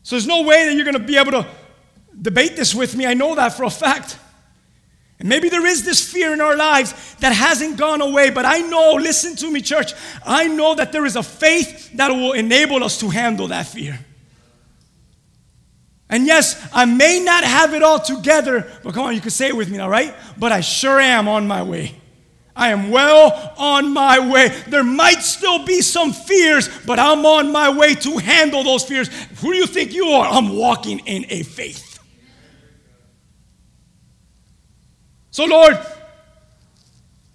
[0.02, 1.46] So there's no way that you're going to be able to
[2.20, 3.06] debate this with me.
[3.06, 4.18] I know that for a fact.
[5.18, 8.60] And maybe there is this fear in our lives that hasn't gone away, but I
[8.60, 9.92] know, listen to me, church,
[10.24, 13.98] I know that there is a faith that will enable us to handle that fear.
[16.10, 19.48] And yes, I may not have it all together, but come on, you can say
[19.48, 20.14] it with me now, right?
[20.38, 21.94] But I sure am on my way.
[22.56, 24.48] I am well on my way.
[24.66, 29.08] There might still be some fears, but I'm on my way to handle those fears.
[29.40, 30.26] Who do you think you are?
[30.26, 32.00] I'm walking in a faith.
[35.30, 35.78] So, Lord,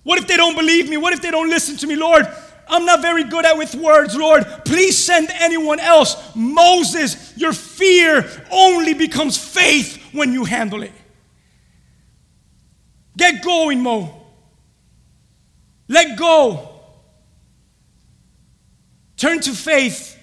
[0.03, 0.97] what if they don't believe me?
[0.97, 1.95] What if they don't listen to me?
[1.95, 2.27] Lord,
[2.67, 4.45] I'm not very good at with words, Lord.
[4.65, 6.15] Please send anyone else.
[6.36, 10.91] Moses, your fear only becomes faith when you handle it.
[13.17, 14.21] Get going, Mo.
[15.88, 16.69] Let go.
[19.17, 20.17] Turn to faith.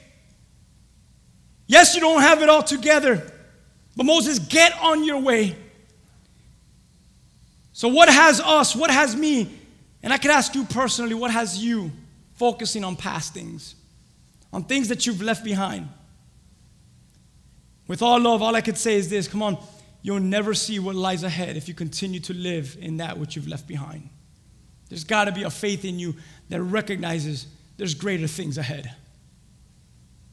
[1.66, 3.32] Yes, you don't have it all together,
[3.96, 5.54] but Moses, get on your way.
[7.72, 8.74] So, what has us?
[8.74, 9.56] What has me?
[10.02, 11.92] And I could ask you personally, what has you
[12.40, 13.74] focusing on past things,
[14.50, 15.86] on things that you've left behind?
[17.86, 19.58] With all love, all I could say is this come on,
[20.00, 23.46] you'll never see what lies ahead if you continue to live in that which you've
[23.46, 24.08] left behind.
[24.88, 26.16] There's got to be a faith in you
[26.48, 28.90] that recognizes there's greater things ahead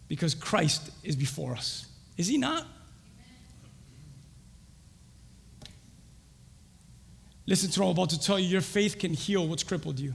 [0.08, 1.88] because Christ is before us.
[2.16, 2.66] Is he not?
[7.46, 8.48] Listen to what I'm about to tell you.
[8.48, 10.14] Your faith can heal what's crippled you.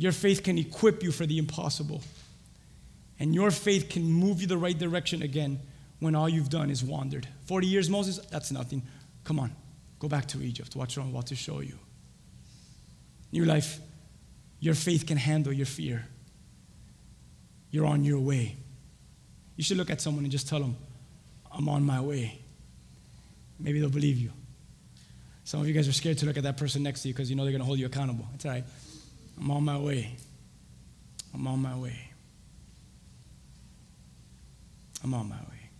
[0.00, 2.00] Your faith can equip you for the impossible.
[3.18, 5.60] And your faith can move you the right direction again
[5.98, 7.28] when all you've done is wandered.
[7.44, 8.80] 40 years, Moses, that's nothing.
[9.24, 9.54] Come on,
[9.98, 10.74] go back to Egypt.
[10.74, 11.78] Watch what I'm about to show you.
[13.30, 13.78] New life,
[14.58, 16.06] your faith can handle your fear.
[17.70, 18.56] You're on your way.
[19.56, 20.78] You should look at someone and just tell them,
[21.52, 22.40] I'm on my way.
[23.58, 24.32] Maybe they'll believe you.
[25.44, 27.28] Some of you guys are scared to look at that person next to you because
[27.28, 28.24] you know they're going to hold you accountable.
[28.34, 28.64] It's all right.
[29.40, 30.16] I'm on my way.
[31.32, 32.10] I'm on my way.
[35.02, 35.70] I'm on my way.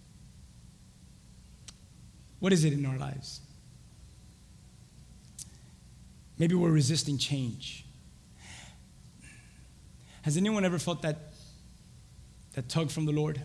[2.39, 3.41] What is it in our lives?
[6.39, 7.85] Maybe we're resisting change.
[10.23, 11.19] Has anyone ever felt that,
[12.55, 13.43] that tug from the Lord?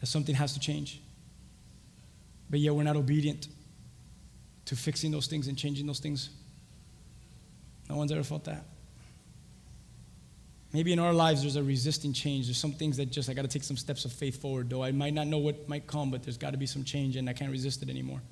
[0.00, 1.02] That something has to change?
[2.48, 3.48] But yet we're not obedient
[4.64, 6.30] to fixing those things and changing those things?
[7.90, 8.64] No one's ever felt that.
[10.72, 12.46] Maybe in our lives there's a resisting change.
[12.46, 14.70] There's some things that just I got to take some steps of faith forward.
[14.70, 17.16] Though I might not know what might come, but there's got to be some change,
[17.16, 18.22] and I can't resist it anymore.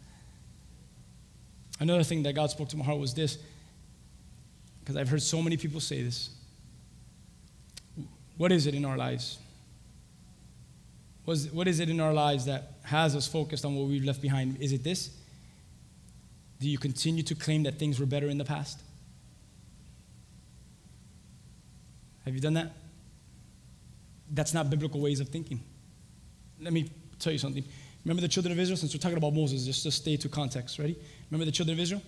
[1.81, 3.39] Another thing that God spoke to my heart was this,
[4.81, 6.31] because I've heard so many people say this.
[8.37, 9.39] What is it in our lives?
[11.25, 14.61] What is it in our lives that has us focused on what we've left behind?
[14.61, 15.11] Is it this?
[16.59, 18.81] Do you continue to claim that things were better in the past?
[22.25, 22.73] Have you done that?
[24.31, 25.61] That's not biblical ways of thinking.
[26.61, 27.65] Let me tell you something.
[28.05, 28.77] Remember the children of Israel?
[28.77, 30.97] Since we're talking about Moses, just to stay to context, ready?
[31.31, 32.03] Remember the children of Israel?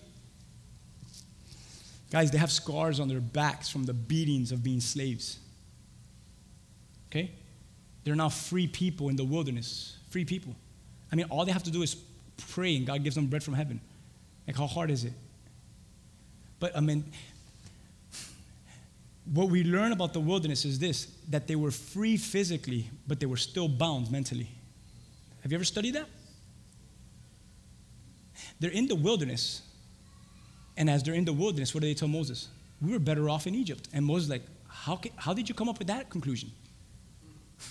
[2.11, 5.39] Guys, they have scars on their backs from the beatings of being slaves.
[7.11, 7.31] Okay?
[8.05, 9.97] They're now free people in the wilderness.
[10.11, 10.55] Free people.
[11.11, 11.97] I mean, all they have to do is
[12.51, 13.81] pray and God gives them bread from heaven.
[14.47, 15.13] Like, how hard is it?
[16.59, 17.05] But I mean,
[19.25, 23.27] what we learn about the wilderness is this that they were free physically, but they
[23.27, 24.49] were still bound mentally.
[25.43, 26.07] Have you ever studied that?
[28.61, 29.63] They're in the wilderness,
[30.77, 32.49] and as they're in the wilderness, what do they tell Moses?
[32.81, 33.89] We were better off in Egypt.
[33.93, 36.51] And Moses like, how, can, how did you come up with that conclusion?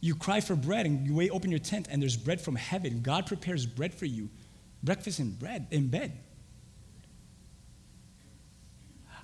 [0.00, 3.00] You cry for bread and you open your tent and there's bread from heaven.
[3.02, 4.28] God prepares bread for you.
[4.80, 6.12] Breakfast and bread in bed.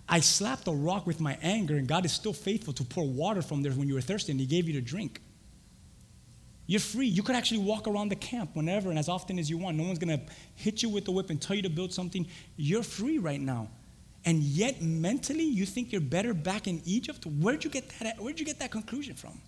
[0.09, 3.43] I slapped a rock with my anger, and God is still faithful to pour water
[3.43, 5.21] from there when you were thirsty, and He gave you to drink.
[6.67, 7.07] You're free.
[7.07, 9.77] You could actually walk around the camp whenever and as often as you want.
[9.77, 10.25] No one's going to
[10.55, 12.27] hit you with the whip and tell you to build something.
[12.57, 13.69] You're free right now.
[14.25, 17.27] And yet, mentally, you think you're better back in Egypt?
[17.27, 19.39] Where'd you get that, where'd you get that conclusion from?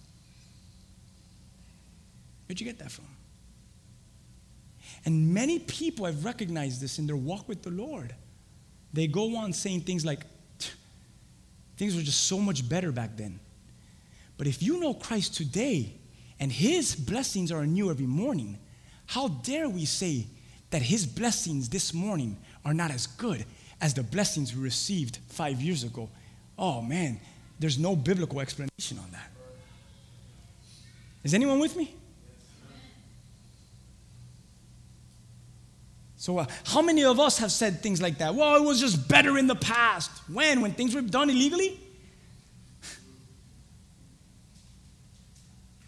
[2.46, 3.06] Where'd you get that from?
[5.06, 8.14] And many people have recognized this in their walk with the Lord.
[8.92, 10.20] They go on saying things like,
[11.76, 13.40] things were just so much better back then.
[14.38, 15.94] But if you know Christ today
[16.38, 18.58] and his blessings are new every morning,
[19.06, 20.26] how dare we say
[20.70, 23.44] that his blessings this morning are not as good
[23.80, 26.08] as the blessings we received five years ago?
[26.58, 27.20] Oh man,
[27.58, 29.30] there's no biblical explanation on that.
[31.22, 31.94] Is anyone with me?
[36.26, 38.34] So, uh, how many of us have said things like that?
[38.34, 40.10] Well, it was just better in the past.
[40.28, 40.60] When?
[40.60, 41.78] When things were done illegally?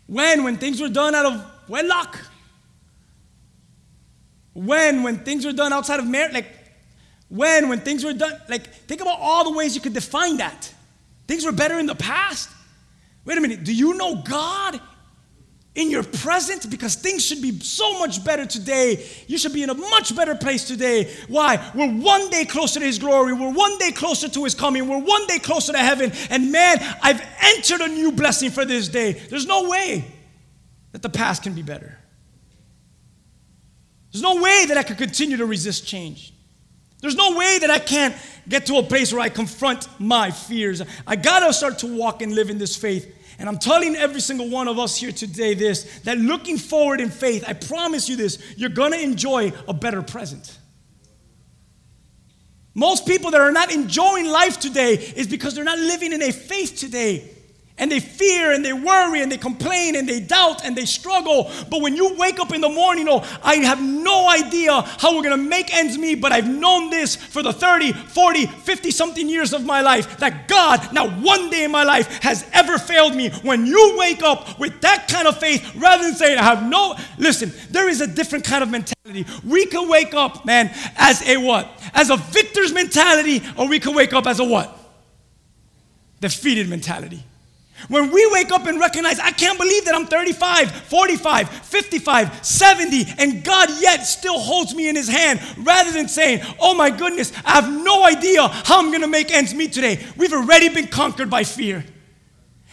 [0.06, 0.44] When?
[0.44, 2.20] When things were done out of wedlock?
[4.54, 5.02] When?
[5.02, 6.34] When things were done outside of marriage?
[6.34, 6.54] Like,
[7.28, 7.68] when?
[7.68, 8.40] When things were done?
[8.48, 10.72] Like, think about all the ways you could define that.
[11.26, 12.48] Things were better in the past.
[13.24, 13.64] Wait a minute.
[13.64, 14.80] Do you know God
[15.78, 19.06] in your present because things should be so much better today.
[19.28, 21.14] You should be in a much better place today.
[21.28, 21.70] Why?
[21.72, 23.32] We're one day closer to His glory.
[23.32, 24.88] We're one day closer to His coming.
[24.88, 26.10] We're one day closer to heaven.
[26.30, 29.12] And man, I've entered a new blessing for this day.
[29.12, 30.04] There's no way
[30.90, 31.96] that the past can be better.
[34.12, 36.34] There's no way that I could continue to resist change.
[37.00, 38.16] There's no way that I can't
[38.48, 40.82] get to a place where I confront my fears.
[41.06, 44.50] I gotta start to walk and live in this faith and I'm telling every single
[44.50, 48.38] one of us here today this that looking forward in faith, I promise you this,
[48.56, 50.58] you're gonna enjoy a better present.
[52.74, 56.32] Most people that are not enjoying life today is because they're not living in a
[56.32, 57.30] faith today
[57.78, 61.50] and they fear and they worry and they complain and they doubt and they struggle.
[61.70, 65.22] But when you wake up in the morning, oh, I have no idea how we're
[65.22, 69.52] gonna make ends meet, but I've known this for the 30, 40, 50 something years
[69.52, 73.30] of my life that God, not one day in my life, has ever failed me.
[73.42, 76.96] When you wake up with that kind of faith, rather than saying, I have no,
[77.18, 79.26] listen, there is a different kind of mentality.
[79.44, 81.68] We can wake up, man, as a what?
[81.94, 84.76] As a victor's mentality, or we can wake up as a what?
[86.20, 87.22] Defeated mentality.
[87.86, 93.06] When we wake up and recognize, I can't believe that I'm 35, 45, 55, 70,
[93.18, 97.32] and God yet still holds me in His hand, rather than saying, Oh my goodness,
[97.44, 100.04] I have no idea how I'm gonna make ends meet today.
[100.16, 101.84] We've already been conquered by fear.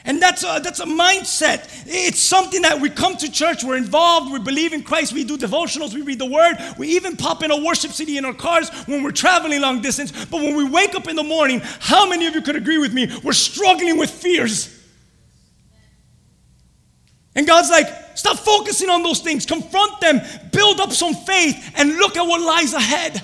[0.05, 1.67] And that's a, that's a mindset.
[1.87, 5.35] It's something that we come to church, we're involved, we believe in Christ, we do
[5.35, 8.69] devotionals, we read the word, we even pop in a worship CD in our cars
[8.85, 10.11] when we're traveling long distance.
[10.25, 12.93] But when we wake up in the morning, how many of you could agree with
[12.93, 13.09] me?
[13.23, 14.74] We're struggling with fears.
[17.35, 20.21] And God's like, stop focusing on those things, confront them,
[20.51, 23.21] build up some faith, and look at what lies ahead.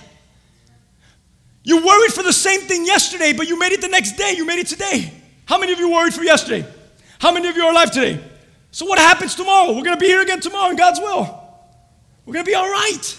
[1.64, 4.34] You worried for the same thing yesterday, but you made it the next day.
[4.36, 5.14] You made it today.
[5.46, 6.68] How many of you worried for yesterday?
[7.20, 8.20] How many of you are alive today?
[8.72, 9.74] So, what happens tomorrow?
[9.74, 11.40] We're to be here again tomorrow in God's will.
[12.26, 13.18] We're to be all right.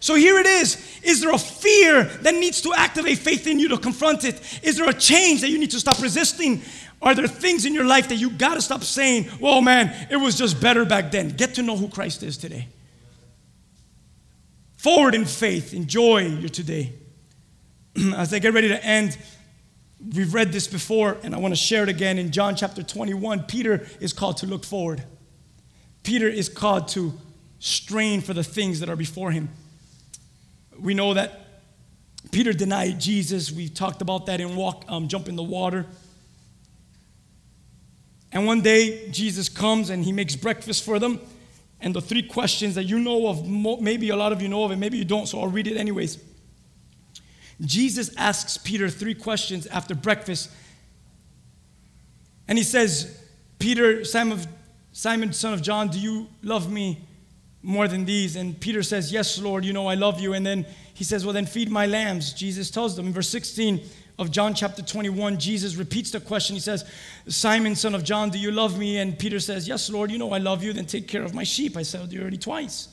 [0.00, 1.00] So, here it is.
[1.02, 4.40] Is there a fear that needs to activate faith in you to confront it?
[4.62, 6.62] Is there a change that you need to stop resisting?
[7.02, 10.16] Are there things in your life that you got to stop saying, well, man, it
[10.16, 11.30] was just better back then?
[11.30, 12.68] Get to know who Christ is today.
[14.76, 16.92] Forward in faith, enjoy your today.
[18.16, 19.16] As I get ready to end,
[20.14, 22.18] we've read this before, and I want to share it again.
[22.18, 25.04] In John chapter 21, Peter is called to look forward.
[26.02, 27.12] Peter is called to
[27.58, 29.48] strain for the things that are before him.
[30.78, 31.46] We know that
[32.30, 33.50] Peter denied Jesus.
[33.50, 35.86] We talked about that in walk, um, jump in the water.
[38.32, 41.20] And one day, Jesus comes and he makes breakfast for them.
[41.80, 44.70] And the three questions that you know of, maybe a lot of you know of
[44.70, 46.18] and maybe you don't, so I'll read it anyways.
[47.60, 50.50] Jesus asks Peter three questions after breakfast.
[52.46, 53.22] And he says,
[53.58, 54.40] Peter, Simon,
[54.92, 57.06] Simon, son of John, do you love me
[57.62, 58.36] more than these?
[58.36, 60.34] And Peter says, Yes, Lord, you know I love you.
[60.34, 62.32] And then he says, Well, then feed my lambs.
[62.32, 63.80] Jesus tells them in verse 16,
[64.20, 66.54] of John chapter 21, Jesus repeats the question.
[66.54, 66.84] He says,
[67.26, 68.98] Simon, son of John, do you love me?
[68.98, 71.42] And Peter says, Yes, Lord, you know I love you, then take care of my
[71.42, 71.74] sheep.
[71.74, 72.88] I said you already twice.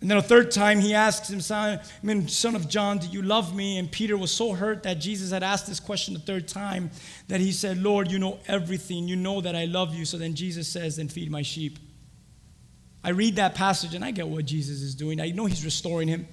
[0.00, 3.54] And then a third time he asks him, Simon, son of John, do you love
[3.54, 3.78] me?
[3.78, 6.90] And Peter was so hurt that Jesus had asked this question the third time
[7.28, 9.06] that he said, Lord, you know everything.
[9.06, 10.06] You know that I love you.
[10.06, 11.78] So then Jesus says, Then feed my sheep.
[13.04, 15.20] I read that passage and I get what Jesus is doing.
[15.20, 16.26] I know he's restoring him.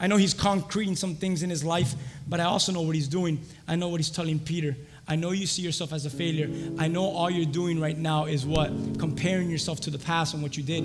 [0.00, 1.94] I know he's concreting some things in his life,
[2.28, 3.40] but I also know what he's doing.
[3.66, 4.76] I know what he's telling Peter.
[5.08, 6.48] I know you see yourself as a failure.
[6.78, 8.68] I know all you're doing right now is what?
[8.98, 10.84] Comparing yourself to the past and what you did.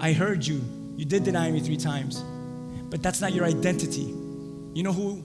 [0.00, 0.62] I heard you.
[0.96, 2.24] You did deny me three times.
[2.88, 4.14] But that's not your identity.
[4.74, 5.22] You know who?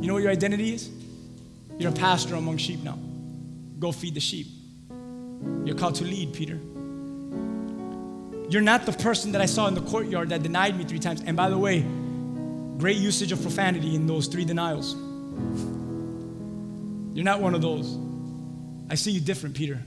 [0.00, 0.90] You know what your identity is?
[1.78, 2.98] You're a pastor among sheep now.
[3.78, 4.46] Go feed the sheep.
[5.64, 6.58] You're called to lead, Peter.
[8.52, 11.22] You're not the person that I saw in the courtyard that denied me three times.
[11.24, 11.80] And by the way,
[12.76, 14.92] great usage of profanity in those three denials.
[17.14, 17.96] You're not one of those.
[18.90, 19.80] I see you different, Peter.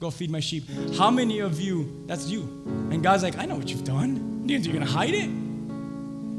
[0.00, 0.64] Go feed my sheep.
[0.98, 2.42] How many of you, that's you?
[2.90, 4.44] And God's like, I know what you've done.
[4.46, 5.30] You're gonna hide it.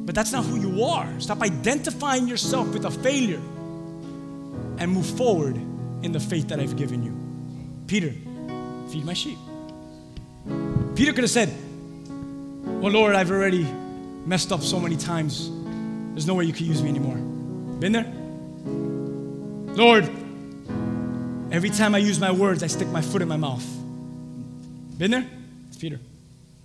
[0.06, 1.10] But that's not who you are.
[1.20, 3.42] Stop identifying yourself with a failure
[4.78, 7.18] and move forward in the faith that I've given you.
[7.88, 8.12] Peter,
[8.92, 9.40] feed my sheep.
[10.96, 11.52] Peter could have said,
[12.82, 13.64] Well, Lord, I've already
[14.26, 15.52] messed up so many times.
[16.14, 17.14] There's no way you can use me anymore.
[17.80, 18.12] Been there?
[19.76, 20.10] Lord,
[21.54, 23.64] every time I use my words, I stick my foot in my mouth.
[24.98, 25.28] Been there?
[25.68, 26.00] It's Peter.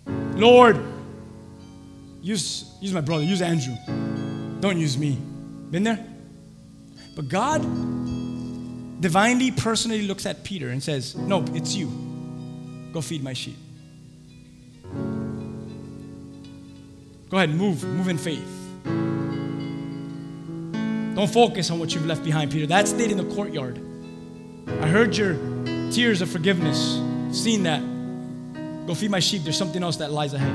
[0.07, 0.83] Lord,
[2.23, 3.75] use, use my brother, use Andrew.
[4.61, 5.19] Don't use me.
[5.71, 6.03] Been there?
[7.15, 7.61] But God
[9.03, 11.93] divinely, personally looks at Peter and says, No, it's you.
[12.95, 13.59] Go feed my sheep.
[17.29, 18.53] Go ahead, move, move in faith.
[21.17, 22.67] Don't focus on what you've left behind, Peter.
[22.67, 23.81] That stayed in the courtyard.
[24.69, 25.35] I heard your
[25.91, 27.01] tears of forgiveness,
[27.33, 27.81] seen that.
[28.87, 29.43] Go feed my sheep.
[29.43, 30.55] There's something else that lies ahead.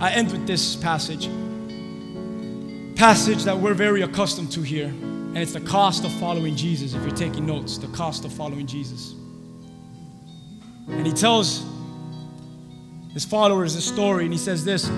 [0.00, 1.28] I end with this passage.
[2.96, 4.86] Passage that we're very accustomed to here.
[4.86, 6.94] And it's the cost of following Jesus.
[6.94, 9.14] If you're taking notes, the cost of following Jesus.
[10.88, 11.64] And he tells
[13.12, 14.90] his followers this story, and he says this.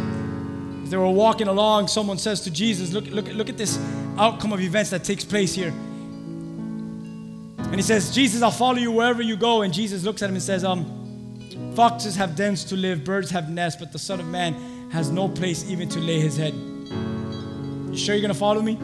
[0.93, 3.79] They were walking along, someone says to Jesus, Look, look, look at this
[4.19, 5.73] outcome of events that takes place here.
[7.59, 9.63] And he says, Jesus, I'll follow you wherever you go.
[9.63, 13.49] And Jesus looks at him and says, um, Foxes have dens to live, birds have
[13.49, 16.53] nests, but the Son of Man has no place even to lay his head.
[16.53, 18.75] You sure you're going to follow me?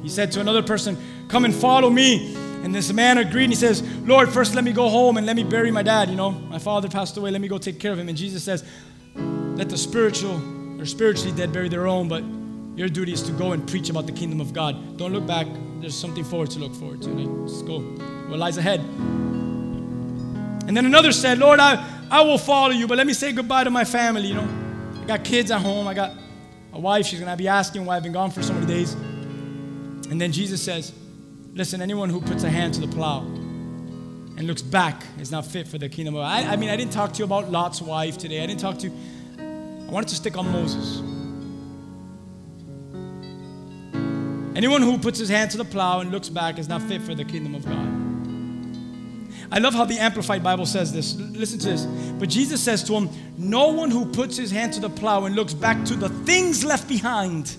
[0.00, 0.96] He said to another person,
[1.26, 2.36] Come and follow me.
[2.62, 5.34] And this man agreed and he says, Lord, first let me go home and let
[5.34, 6.08] me bury my dad.
[6.08, 7.32] You know, my father passed away.
[7.32, 8.08] Let me go take care of him.
[8.08, 8.64] And Jesus says,
[9.60, 10.40] Let the spiritual
[10.80, 12.24] or spiritually dead bury their own, but
[12.78, 14.96] your duty is to go and preach about the kingdom of God.
[14.96, 15.46] Don't look back.
[15.80, 17.44] There's something forward to look forward to.
[17.46, 17.80] Just go.
[17.80, 18.80] What lies ahead?
[20.66, 23.64] And then another said, Lord, I, I will follow you, but let me say goodbye
[23.64, 24.28] to my family.
[24.28, 24.48] You know,
[25.02, 25.86] I got kids at home.
[25.86, 26.12] I got
[26.72, 27.04] a wife.
[27.04, 28.94] She's going to be asking why I've been gone for so many days.
[28.94, 30.94] And then Jesus says,
[31.52, 35.68] Listen, anyone who puts a hand to the plow and looks back is not fit
[35.68, 38.16] for the kingdom of I, I mean, I didn't talk to you about Lot's wife
[38.16, 38.42] today.
[38.42, 38.94] I didn't talk to you.
[39.90, 41.00] I wanted to stick on Moses.
[44.56, 47.12] Anyone who puts his hand to the plow and looks back is not fit for
[47.12, 49.50] the kingdom of God.
[49.50, 51.16] I love how the Amplified Bible says this.
[51.16, 51.86] Listen to this.
[52.20, 55.34] But Jesus says to him, No one who puts his hand to the plow and
[55.34, 57.56] looks back to the things left behind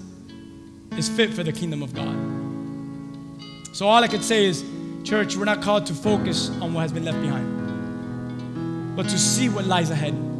[0.95, 2.15] is fit for the kingdom of God.
[3.75, 4.63] So all I could say is,
[5.03, 9.49] church, we're not called to focus on what has been left behind, but to see
[9.49, 10.30] what lies ahead.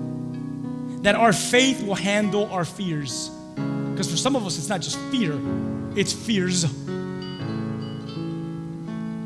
[1.01, 3.31] That our faith will handle our fears.
[3.55, 5.39] Because for some of us, it's not just fear,
[5.95, 6.61] it's fears.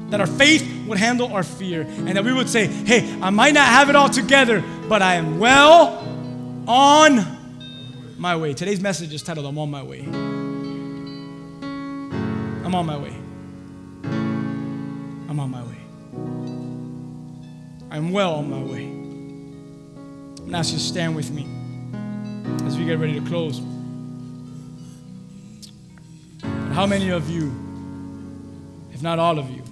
[0.09, 3.53] That our faith would handle our fear, and that we would say, hey, I might
[3.53, 6.03] not have it all together, but I am well
[6.67, 7.26] on
[8.17, 8.53] my way.
[8.53, 10.01] Today's message is titled, I'm on my way.
[12.65, 13.13] I'm on my way.
[14.03, 15.78] I'm on my way.
[17.91, 18.86] I'm well on my way.
[18.86, 21.55] I'm going to ask you to stand with me
[22.65, 23.61] as we get ready to close.
[26.73, 27.53] How many of you,
[28.91, 29.63] if not all of you,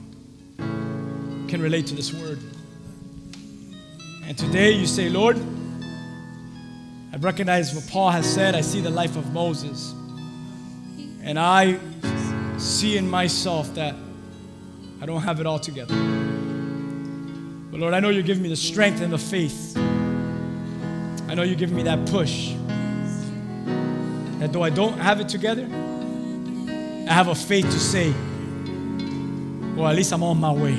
[1.47, 2.39] can relate to this word?
[4.25, 5.37] And today you say, Lord,
[7.11, 8.55] I recognize what Paul has said.
[8.55, 9.93] I see the life of Moses.
[11.21, 11.77] And I
[12.57, 13.95] see in myself that
[15.01, 15.93] I don't have it all together.
[17.69, 19.75] But Lord, I know you're giving me the strength and the faith.
[21.27, 22.53] I know you're giving me that push.
[24.43, 28.13] That though I don't have it together, I have a faith to say,
[29.73, 30.73] well, at least I'm on my way.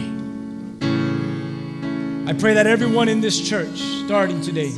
[2.28, 4.68] I pray that everyone in this church, starting today,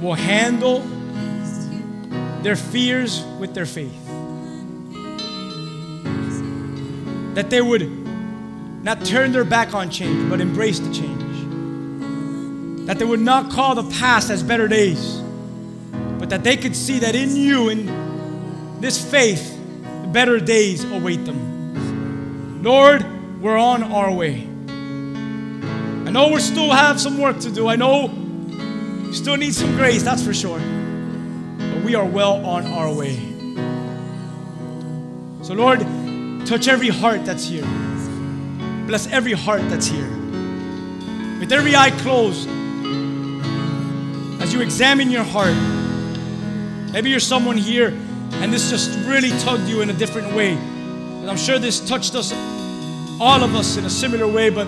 [0.00, 0.80] will handle
[2.42, 3.94] their fears with their faith.
[7.36, 7.88] That they would
[8.82, 11.22] not turn their back on change, but embrace the change.
[12.88, 15.22] That they would not call the past as better days,
[16.26, 19.56] but that they could see that in you, in this faith,
[20.08, 22.64] better days await them.
[22.64, 23.06] Lord,
[23.40, 24.40] we're on our way.
[24.68, 27.68] I know we still have some work to do.
[27.68, 30.58] I know we still need some grace, that's for sure.
[30.58, 33.14] But we are well on our way.
[35.42, 35.78] So, Lord,
[36.44, 37.66] touch every heart that's here.
[38.88, 40.10] Bless every heart that's here.
[41.38, 42.48] With every eye closed,
[44.42, 45.75] as you examine your heart.
[46.96, 47.88] Maybe you're someone here
[48.40, 50.52] and this just really tugged you in a different way.
[50.54, 52.32] And I'm sure this touched us,
[53.20, 54.66] all of us, in a similar way, but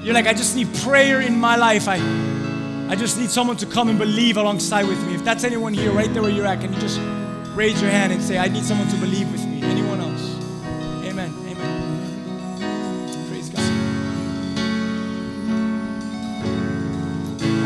[0.00, 1.86] you're like, I just need prayer in my life.
[1.86, 1.96] I,
[2.88, 5.16] I just need someone to come and believe alongside with me.
[5.16, 6.98] If that's anyone here, right there where you're at, can you just
[7.54, 9.60] raise your hand and say, I need someone to believe with me?
[9.62, 10.34] Anyone else?
[11.04, 11.30] Amen.
[11.46, 13.28] Amen.
[13.28, 13.60] Praise God.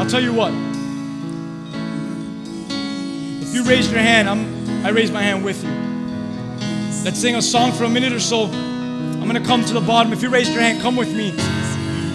[0.01, 0.70] I'll tell you what.
[3.71, 5.71] Raised your hand, I'm, I raise my hand with you.
[7.05, 8.47] Let's sing a song for a minute or so.
[8.47, 10.13] I'm going to come to the bottom.
[10.13, 11.31] If you raised your hand, come with me.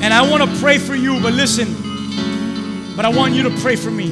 [0.04, 1.74] And I want to pray for you, but listen,
[2.98, 4.08] but I want you to pray for me.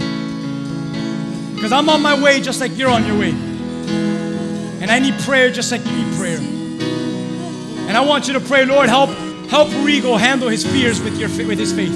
[1.53, 3.31] Because I'm on my way just like you're on your way.
[3.31, 6.37] And I need prayer just like you need prayer.
[6.37, 9.09] And I want you to pray, Lord, help
[9.49, 11.93] help Rigo handle his fears with your with his faith.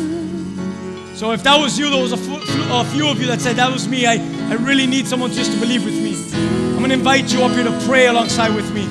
[1.15, 3.71] So if that was you, there was a, a few of you that said that
[3.71, 4.05] was me.
[4.05, 6.15] I, I really need someone just to believe with me.
[6.33, 8.85] I'm going to invite you up here to pray alongside with me.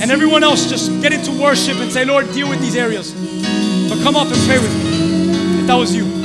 [0.00, 3.12] And everyone else, just get into worship and say, Lord, deal with these areas.
[3.90, 6.17] But come up and pray with me if that was you.